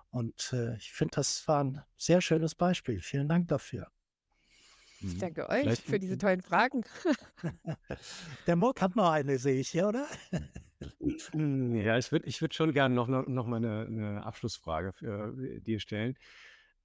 Und 0.09 0.53
äh, 0.53 0.75
ich 0.77 0.91
finde, 0.93 1.15
das 1.15 1.47
war 1.47 1.63
ein 1.63 1.81
sehr 1.97 2.21
schönes 2.21 2.55
Beispiel. 2.55 3.01
Vielen 3.01 3.27
Dank 3.27 3.47
dafür. 3.47 3.91
Ich 5.01 5.13
mhm. 5.15 5.19
danke 5.19 5.49
euch 5.49 5.61
Vielleicht 5.61 5.83
für 5.83 5.99
diese 5.99 6.17
tollen 6.17 6.41
Fragen. 6.41 6.83
Der 8.47 8.55
Mock 8.55 8.81
hat 8.81 8.95
noch 8.95 9.11
eine, 9.11 9.37
sehe 9.37 9.59
ich 9.59 9.69
hier, 9.69 9.87
oder? 9.87 10.07
Ja, 11.33 11.97
ich 11.97 12.11
würde 12.11 12.27
ich 12.27 12.41
würd 12.41 12.53
schon 12.53 12.73
gerne 12.73 12.93
noch, 12.93 13.07
noch, 13.07 13.27
noch 13.27 13.45
mal 13.45 13.57
eine, 13.57 13.85
eine 13.85 14.25
Abschlussfrage 14.25 14.93
für 14.93 15.33
dir 15.61 15.79
stellen. 15.79 16.17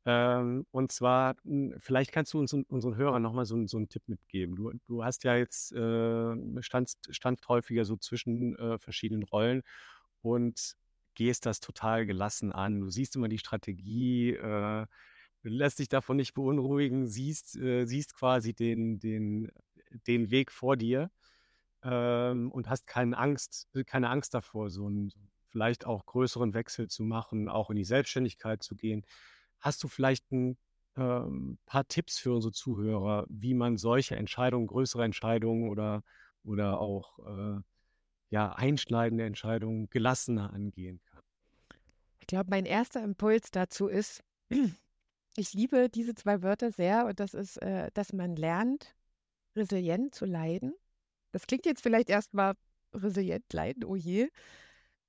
Ähm, 0.05 0.67
und 0.73 0.91
zwar, 0.91 1.37
hm, 1.45 1.75
vielleicht 1.79 2.13
kannst 2.13 2.33
du 2.33 2.41
uns 2.41 2.53
unseren 2.53 2.97
Hörern 2.97 3.23
nochmal 3.23 3.47
so, 3.47 3.65
so 3.67 3.77
einen 3.77 3.89
Tipp 3.89 4.03
mitgeben. 4.09 4.57
Du, 4.57 4.73
du 4.87 5.05
hast 5.05 5.23
ja 5.25 5.37
jetzt, 5.37 5.73
äh, 5.73 6.63
standst, 6.63 7.15
standst 7.15 7.49
häufiger 7.49 7.85
so 7.85 7.97
zwischen 7.97 8.57
äh, 8.59 8.79
verschiedenen 8.79 9.23
Rollen 9.23 9.63
und 10.23 10.77
gehst 11.15 11.47
das 11.47 11.61
total 11.61 12.07
gelassen 12.07 12.53
an. 12.53 12.81
Du 12.81 12.91
siehst 12.91 13.17
immer 13.17 13.29
die 13.29 13.39
Strategie, 13.39 14.31
äh, 14.31 14.87
lässt 15.43 15.79
dich 15.79 15.89
davon 15.89 16.17
nicht 16.17 16.35
beunruhigen, 16.35 17.07
siehst, 17.07 17.57
äh, 17.57 17.85
siehst 17.85 18.15
quasi 18.15 18.55
den, 18.55 18.99
den, 18.99 19.51
den 20.07 20.31
Weg 20.31 20.53
vor 20.53 20.77
dir 20.77 21.11
ähm, 21.83 22.51
und 22.51 22.69
hast 22.69 22.87
keine 22.87 23.17
Angst, 23.19 23.69
keine 23.87 24.09
Angst 24.09 24.35
davor, 24.35 24.71
so 24.71 24.87
einen 24.87 25.13
vielleicht 25.49 25.85
auch 25.85 26.07
größeren 26.07 26.55
Wechsel 26.55 26.89
zu 26.89 27.03
machen, 27.03 27.49
auch 27.49 27.71
in 27.71 27.77
die 27.77 27.85
Selbstständigkeit 27.85 28.63
zu 28.63 28.75
gehen. 28.75 29.05
Hast 29.61 29.83
du 29.85 29.89
vielleicht 29.89 30.31
ein 30.33 30.57
ähm, 30.97 31.59
paar 31.67 31.87
Tipps 31.87 32.19
für 32.19 32.33
unsere 32.33 32.53
Zuhörer, 32.53 33.27
wie 33.29 33.55
man 33.55 33.77
solche 33.77 34.17
Entscheidungen, 34.17 34.67
größere 34.67 35.05
Entscheidungen 35.05 35.69
oder, 35.69 36.03
oder 36.43 36.81
auch 36.81 37.19
äh, 37.19 37.61
ja, 38.33 38.53
einschneidende 38.55 39.25
Entscheidungen 39.25 39.91
gelassener 39.91 40.53
angehen 40.53 41.01
kann? 41.05 41.21
Ich 42.21 42.27
glaube, 42.27 42.49
mein 42.49 42.65
erster 42.65 43.05
Impuls 43.05 43.51
dazu 43.51 43.89
ist, 43.89 44.25
ich 45.37 45.53
liebe 45.53 45.91
diese 45.91 46.15
zwei 46.15 46.43
Wörter 46.43 46.73
sehr 46.73 47.05
und 47.05 47.21
das 47.21 47.35
ist, 47.35 47.59
äh, 47.59 47.91
dass 47.93 48.15
man 48.15 48.35
lernt, 48.35 48.97
resilient 49.55 50.15
zu 50.15 50.25
leiden. 50.25 50.73
Das 51.33 51.47
klingt 51.47 51.67
jetzt 51.67 51.83
vielleicht 51.83 52.09
erstmal 52.09 52.55
resilient 52.95 53.53
leiden, 53.53 53.85
oh 53.85 53.97
je, 53.97 54.31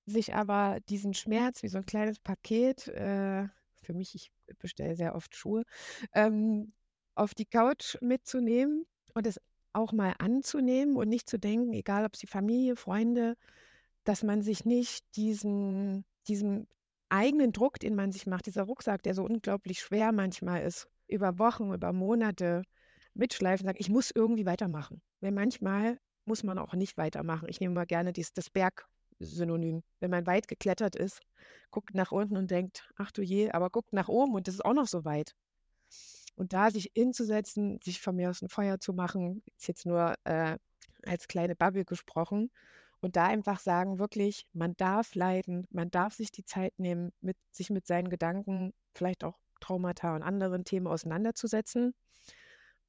sich 0.06 0.36
aber 0.36 0.80
diesen 0.90 1.14
Schmerz 1.14 1.64
wie 1.64 1.70
so 1.70 1.78
ein 1.78 1.86
kleines 1.86 2.20
Paket 2.20 2.90
äh, 2.90 3.48
für 3.84 3.94
mich, 3.94 4.16
ich 4.16 4.32
bestelle 4.60 4.98
sehr 4.98 5.16
oft 5.16 5.34
Schuhe, 5.34 5.64
ähm, 6.14 6.74
auf 7.16 7.34
die 7.36 7.46
Couch 7.46 7.96
mitzunehmen 8.02 8.86
und 9.14 9.28
es 9.28 9.40
auch 9.74 9.92
mal 9.92 10.14
anzunehmen 10.20 10.96
und 10.96 11.10
nicht 11.10 11.30
zu 11.30 11.40
denken, 11.40 11.74
egal 11.74 12.06
ob 12.06 12.14
es 12.14 12.20
die 12.20 12.28
Familie, 12.28 12.76
Freunde, 12.76 13.36
dass 14.04 14.24
man 14.24 14.42
sich 14.42 14.66
nicht 14.66 15.04
diesen, 15.16 16.06
diesen 16.28 16.68
eigenen 17.10 17.52
Druck, 17.52 17.80
den 17.80 17.96
man 17.96 18.12
sich 18.12 18.28
macht, 18.28 18.46
dieser 18.46 18.64
Rucksack, 18.64 19.04
der 19.04 19.14
so 19.16 19.24
unglaublich 19.24 19.80
schwer 19.80 20.12
manchmal 20.12 20.64
ist, 20.64 20.88
über 21.08 21.38
Wochen, 21.40 21.74
über 21.74 21.94
Monate 21.94 22.64
mitschleifen, 23.14 23.66
sagt, 23.66 23.80
ich 23.80 23.90
muss 23.90 24.12
irgendwie 24.14 24.46
weitermachen. 24.46 25.02
Weil 25.22 25.32
manchmal 25.32 26.00
muss 26.26 26.44
man 26.44 26.58
auch 26.58 26.74
nicht 26.74 26.98
weitermachen. 26.98 27.48
Ich 27.50 27.60
nehme 27.60 27.76
mal 27.76 27.86
gerne 27.86 28.14
dies, 28.14 28.34
das 28.34 28.50
Berg 28.50 28.88
Synonym. 29.20 29.84
Wenn 30.00 30.12
man 30.12 30.26
weit 30.26 30.48
geklettert 30.48 30.96
ist, 30.96 31.22
guckt 31.72 31.94
nach 31.96 32.12
unten 32.12 32.38
und 32.38 32.52
denkt, 32.52 32.90
ach 32.98 33.12
du 33.12 33.22
je, 33.22 33.52
aber 33.52 33.70
guckt 33.70 33.94
nach 33.94 34.08
oben 34.08 34.34
und 34.34 34.48
es 34.48 34.56
ist 34.56 34.66
auch 34.66 34.74
noch 34.74 34.88
so 34.88 35.06
weit. 35.06 35.36
Und 36.36 36.54
da 36.54 36.72
sich 36.72 36.92
hinzusetzen, 36.96 37.80
sich 37.84 38.02
von 38.02 38.16
mir 38.16 38.30
aus 38.30 38.42
ein 38.42 38.50
Feuer 38.50 38.80
zu 38.80 38.94
machen, 38.94 39.44
ist 39.58 39.68
jetzt 39.68 39.86
nur 39.86 40.16
äh, 40.24 40.58
als 41.06 41.28
kleine 41.28 41.56
Bubble 41.56 41.86
gesprochen. 41.86 42.52
Und 43.02 43.18
da 43.18 43.26
einfach 43.28 43.60
sagen, 43.60 44.00
wirklich, 44.00 44.48
man 44.54 44.76
darf 44.78 45.14
leiden, 45.14 45.68
man 45.72 45.92
darf 45.92 46.14
sich 46.14 46.32
die 46.32 46.46
Zeit 46.46 46.80
nehmen, 46.80 47.12
mit, 47.22 47.38
sich 47.52 47.70
mit 47.70 47.86
seinen 47.86 48.10
Gedanken, 48.10 48.74
vielleicht 48.94 49.24
auch 49.24 49.38
Traumata 49.60 50.16
und 50.16 50.24
anderen 50.24 50.64
Themen 50.64 50.88
auseinanderzusetzen. 50.88 51.94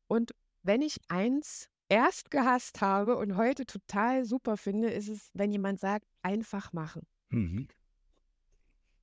Und 0.06 0.34
wenn 0.62 0.82
ich 0.82 0.98
eins 1.08 1.68
erst 1.88 2.30
gehasst 2.30 2.80
habe 2.80 3.16
und 3.16 3.36
heute 3.36 3.66
total 3.66 4.24
super 4.24 4.56
finde, 4.56 4.90
ist 4.90 5.08
es, 5.08 5.30
wenn 5.34 5.52
jemand 5.52 5.80
sagt, 5.80 6.06
einfach 6.22 6.72
machen. 6.72 7.06
Mhm. 7.28 7.68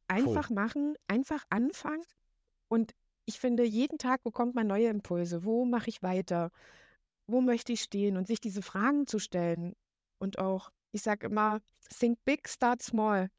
Einfach 0.07 0.49
cool. 0.49 0.55
machen, 0.55 0.95
einfach 1.07 1.43
anfangen. 1.49 2.03
Und 2.67 2.93
ich 3.25 3.39
finde, 3.39 3.63
jeden 3.63 3.97
Tag 3.97 4.23
bekommt 4.23 4.55
man 4.55 4.67
neue 4.67 4.89
Impulse. 4.89 5.43
Wo 5.43 5.65
mache 5.65 5.89
ich 5.89 6.03
weiter? 6.03 6.51
Wo 7.27 7.41
möchte 7.41 7.73
ich 7.73 7.81
stehen? 7.81 8.17
Und 8.17 8.27
sich 8.27 8.39
diese 8.39 8.61
Fragen 8.61 9.07
zu 9.07 9.19
stellen. 9.19 9.75
Und 10.19 10.39
auch, 10.39 10.71
ich 10.91 11.01
sage 11.01 11.27
immer, 11.27 11.61
think 11.99 12.23
big, 12.25 12.49
start 12.49 12.81
small. 12.81 13.29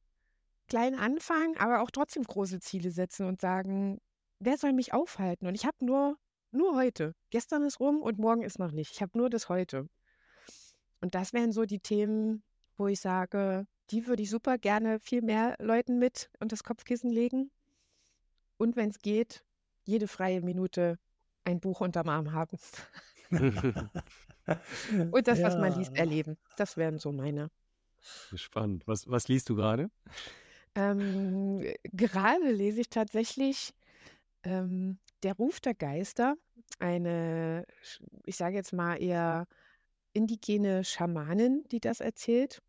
Klein 0.68 0.94
anfangen, 0.94 1.56
aber 1.58 1.82
auch 1.82 1.90
trotzdem 1.90 2.22
große 2.22 2.60
Ziele 2.60 2.90
setzen 2.90 3.26
und 3.26 3.40
sagen, 3.40 3.98
wer 4.38 4.56
soll 4.56 4.72
mich 4.72 4.94
aufhalten? 4.94 5.46
Und 5.46 5.54
ich 5.54 5.66
habe 5.66 5.84
nur 5.84 6.16
nur 6.52 6.76
heute. 6.76 7.14
Gestern 7.30 7.62
ist 7.62 7.80
rum 7.80 8.02
und 8.02 8.18
morgen 8.18 8.42
ist 8.42 8.58
noch 8.58 8.72
nicht. 8.72 8.92
Ich 8.92 9.00
habe 9.00 9.16
nur 9.16 9.30
das 9.30 9.48
heute. 9.48 9.88
Und 11.00 11.14
das 11.14 11.32
wären 11.32 11.50
so 11.50 11.64
die 11.64 11.80
Themen, 11.80 12.42
wo 12.76 12.88
ich 12.88 13.00
sage, 13.00 13.66
die 13.90 14.06
würde 14.06 14.22
ich 14.22 14.30
super 14.30 14.58
gerne 14.58 15.00
viel 15.00 15.22
mehr 15.22 15.56
Leuten 15.58 15.98
mit 15.98 16.30
und 16.40 16.52
das 16.52 16.62
Kopfkissen 16.62 17.10
legen. 17.10 17.50
Und 18.58 18.76
wenn 18.76 18.90
es 18.90 18.98
geht, 19.00 19.44
jede 19.84 20.08
freie 20.08 20.40
Minute 20.40 20.98
ein 21.44 21.60
Buch 21.60 21.80
unterm 21.80 22.08
Arm 22.08 22.32
haben. 22.32 22.58
und 25.10 25.26
das, 25.26 25.38
ja. 25.38 25.46
was 25.46 25.56
man 25.56 25.76
liest, 25.78 25.96
erleben. 25.96 26.36
Das 26.56 26.76
wären 26.76 26.98
so 26.98 27.12
meine. 27.12 27.50
Spannend. 28.34 28.86
Was, 28.86 29.08
was 29.08 29.28
liest 29.28 29.48
du 29.48 29.56
gerade? 29.56 29.90
Ähm, 30.74 31.64
gerade 31.84 32.50
lese 32.50 32.80
ich 32.80 32.88
tatsächlich 32.88 33.72
ähm, 34.42 34.98
der 35.22 35.34
Ruf 35.34 35.60
der 35.60 35.74
Geister, 35.74 36.36
eine, 36.78 37.66
ich 38.24 38.36
sage 38.36 38.56
jetzt 38.56 38.72
mal 38.72 38.96
eher 38.96 39.46
indigene 40.12 40.84
Schamanin, 40.84 41.64
die 41.70 41.80
das 41.80 42.00
erzählt 42.00 42.62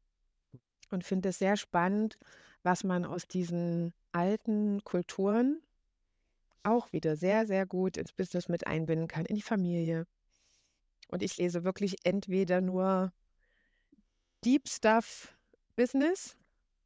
und 0.91 1.04
finde 1.04 1.30
es 1.30 1.39
sehr 1.39 1.58
spannend, 1.58 2.17
was 2.62 2.84
man 2.84 3.06
aus 3.06 3.28
diesen 3.28 3.93
alten 4.12 4.84
Kulturen 4.84 5.62
auch 6.63 6.91
wieder 6.91 7.15
sehr, 7.15 7.45
sehr 7.47 7.65
gut 7.65 7.97
ins 7.97 8.13
Business 8.13 8.49
mit 8.49 8.67
einbinden 8.67 9.08
kann, 9.08 9.26
in 9.26 9.36
die 9.36 9.41
Familie. 9.41 10.06
Und 11.08 11.21
ich 11.21 11.38
lese 11.38 11.63
wirklich 11.63 11.97
entweder 12.04 12.62
nur 12.62 13.13
Deep 14.43 14.67
Stuff 14.67 15.38
Business, 15.76 16.38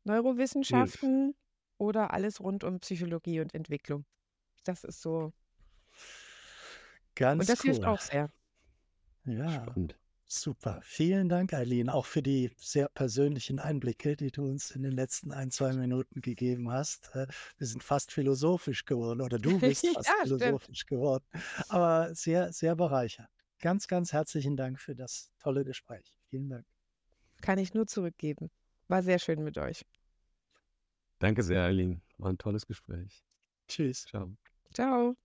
Neurowissenschaften 0.03 1.27
yes. 1.27 1.35
oder 1.77 2.11
alles 2.11 2.39
rund 2.39 2.63
um 2.63 2.79
Psychologie 2.79 3.41
und 3.41 3.53
Entwicklung. 3.53 4.05
Das 4.63 4.83
ist 4.83 5.01
so. 5.01 5.33
Ganz 7.15 7.41
Und 7.41 7.49
das 7.49 7.63
cool. 7.63 7.71
hilft 7.71 7.85
auch 7.85 8.01
sehr. 8.01 8.29
Ja, 9.25 9.49
Spannend. 9.49 9.97
Super. 10.27 10.79
Vielen 10.83 11.29
Dank, 11.29 11.53
Eileen, 11.53 11.89
auch 11.89 12.05
für 12.05 12.21
die 12.21 12.51
sehr 12.57 12.89
persönlichen 12.89 13.59
Einblicke, 13.59 14.15
die 14.15 14.31
du 14.31 14.45
uns 14.45 14.71
in 14.71 14.83
den 14.83 14.91
letzten 14.91 15.31
ein, 15.31 15.51
zwei 15.51 15.73
Minuten 15.73 16.21
gegeben 16.21 16.71
hast. 16.71 17.09
Äh, 17.15 17.27
wir 17.57 17.67
sind 17.67 17.83
fast 17.83 18.11
philosophisch 18.11 18.85
geworden 18.85 19.21
oder 19.21 19.39
du 19.39 19.59
bist 19.59 19.85
fast 19.93 20.07
ja, 20.07 20.15
philosophisch 20.23 20.81
stimmt. 20.81 20.89
geworden, 20.89 21.25
aber 21.69 22.13
sehr, 22.13 22.51
sehr 22.53 22.75
bereichernd. 22.75 23.29
Ganz, 23.59 23.87
ganz 23.87 24.13
herzlichen 24.13 24.55
Dank 24.55 24.79
für 24.79 24.95
das 24.95 25.31
tolle 25.39 25.65
Gespräch. 25.65 26.15
Vielen 26.29 26.49
Dank. 26.49 26.65
Kann 27.41 27.57
ich 27.57 27.73
nur 27.73 27.87
zurückgeben. 27.87 28.51
War 28.87 29.03
sehr 29.03 29.19
schön 29.19 29.43
mit 29.43 29.57
euch. 29.57 29.85
Danke 31.19 31.41
sehr, 31.43 31.63
Eileen. 31.63 32.01
War 32.17 32.29
ein 32.29 32.37
tolles 32.37 32.65
Gespräch. 32.67 33.23
Tschüss. 33.67 34.05
Ciao. 34.05 34.31
Ciao. 34.73 35.15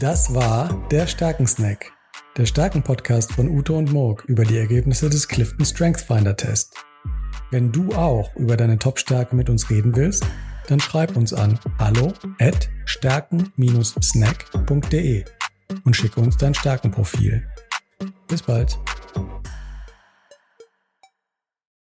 Das 0.00 0.34
war 0.34 0.84
der 0.90 1.06
Stärkensnack, 1.06 1.92
der 2.38 2.46
Stärken-Podcast 2.46 3.32
von 3.32 3.50
Ute 3.50 3.74
und 3.74 3.92
Morg 3.92 4.24
über 4.24 4.44
die 4.44 4.56
Ergebnisse 4.56 5.10
des 5.10 5.28
Clifton 5.28 5.66
Strength 5.66 6.00
Finder 6.00 6.34
Test. 6.34 6.72
Wenn 7.50 7.70
du 7.70 7.92
auch 7.92 8.34
über 8.36 8.56
deine 8.56 8.78
Top-Stärke 8.78 9.36
mit 9.36 9.50
uns 9.50 9.68
reden 9.68 9.94
willst, 9.94 10.24
dann 10.68 10.80
schreib 10.80 11.18
uns 11.18 11.34
an 11.34 11.60
hallo 11.78 12.14
at 12.38 12.70
stärken-snack.de 12.86 15.24
und 15.84 15.94
schicke 15.94 16.20
uns 16.20 16.38
dein 16.38 16.54
Stärkenprofil. 16.54 17.46
Bis 18.26 18.40
bald. 18.40 18.78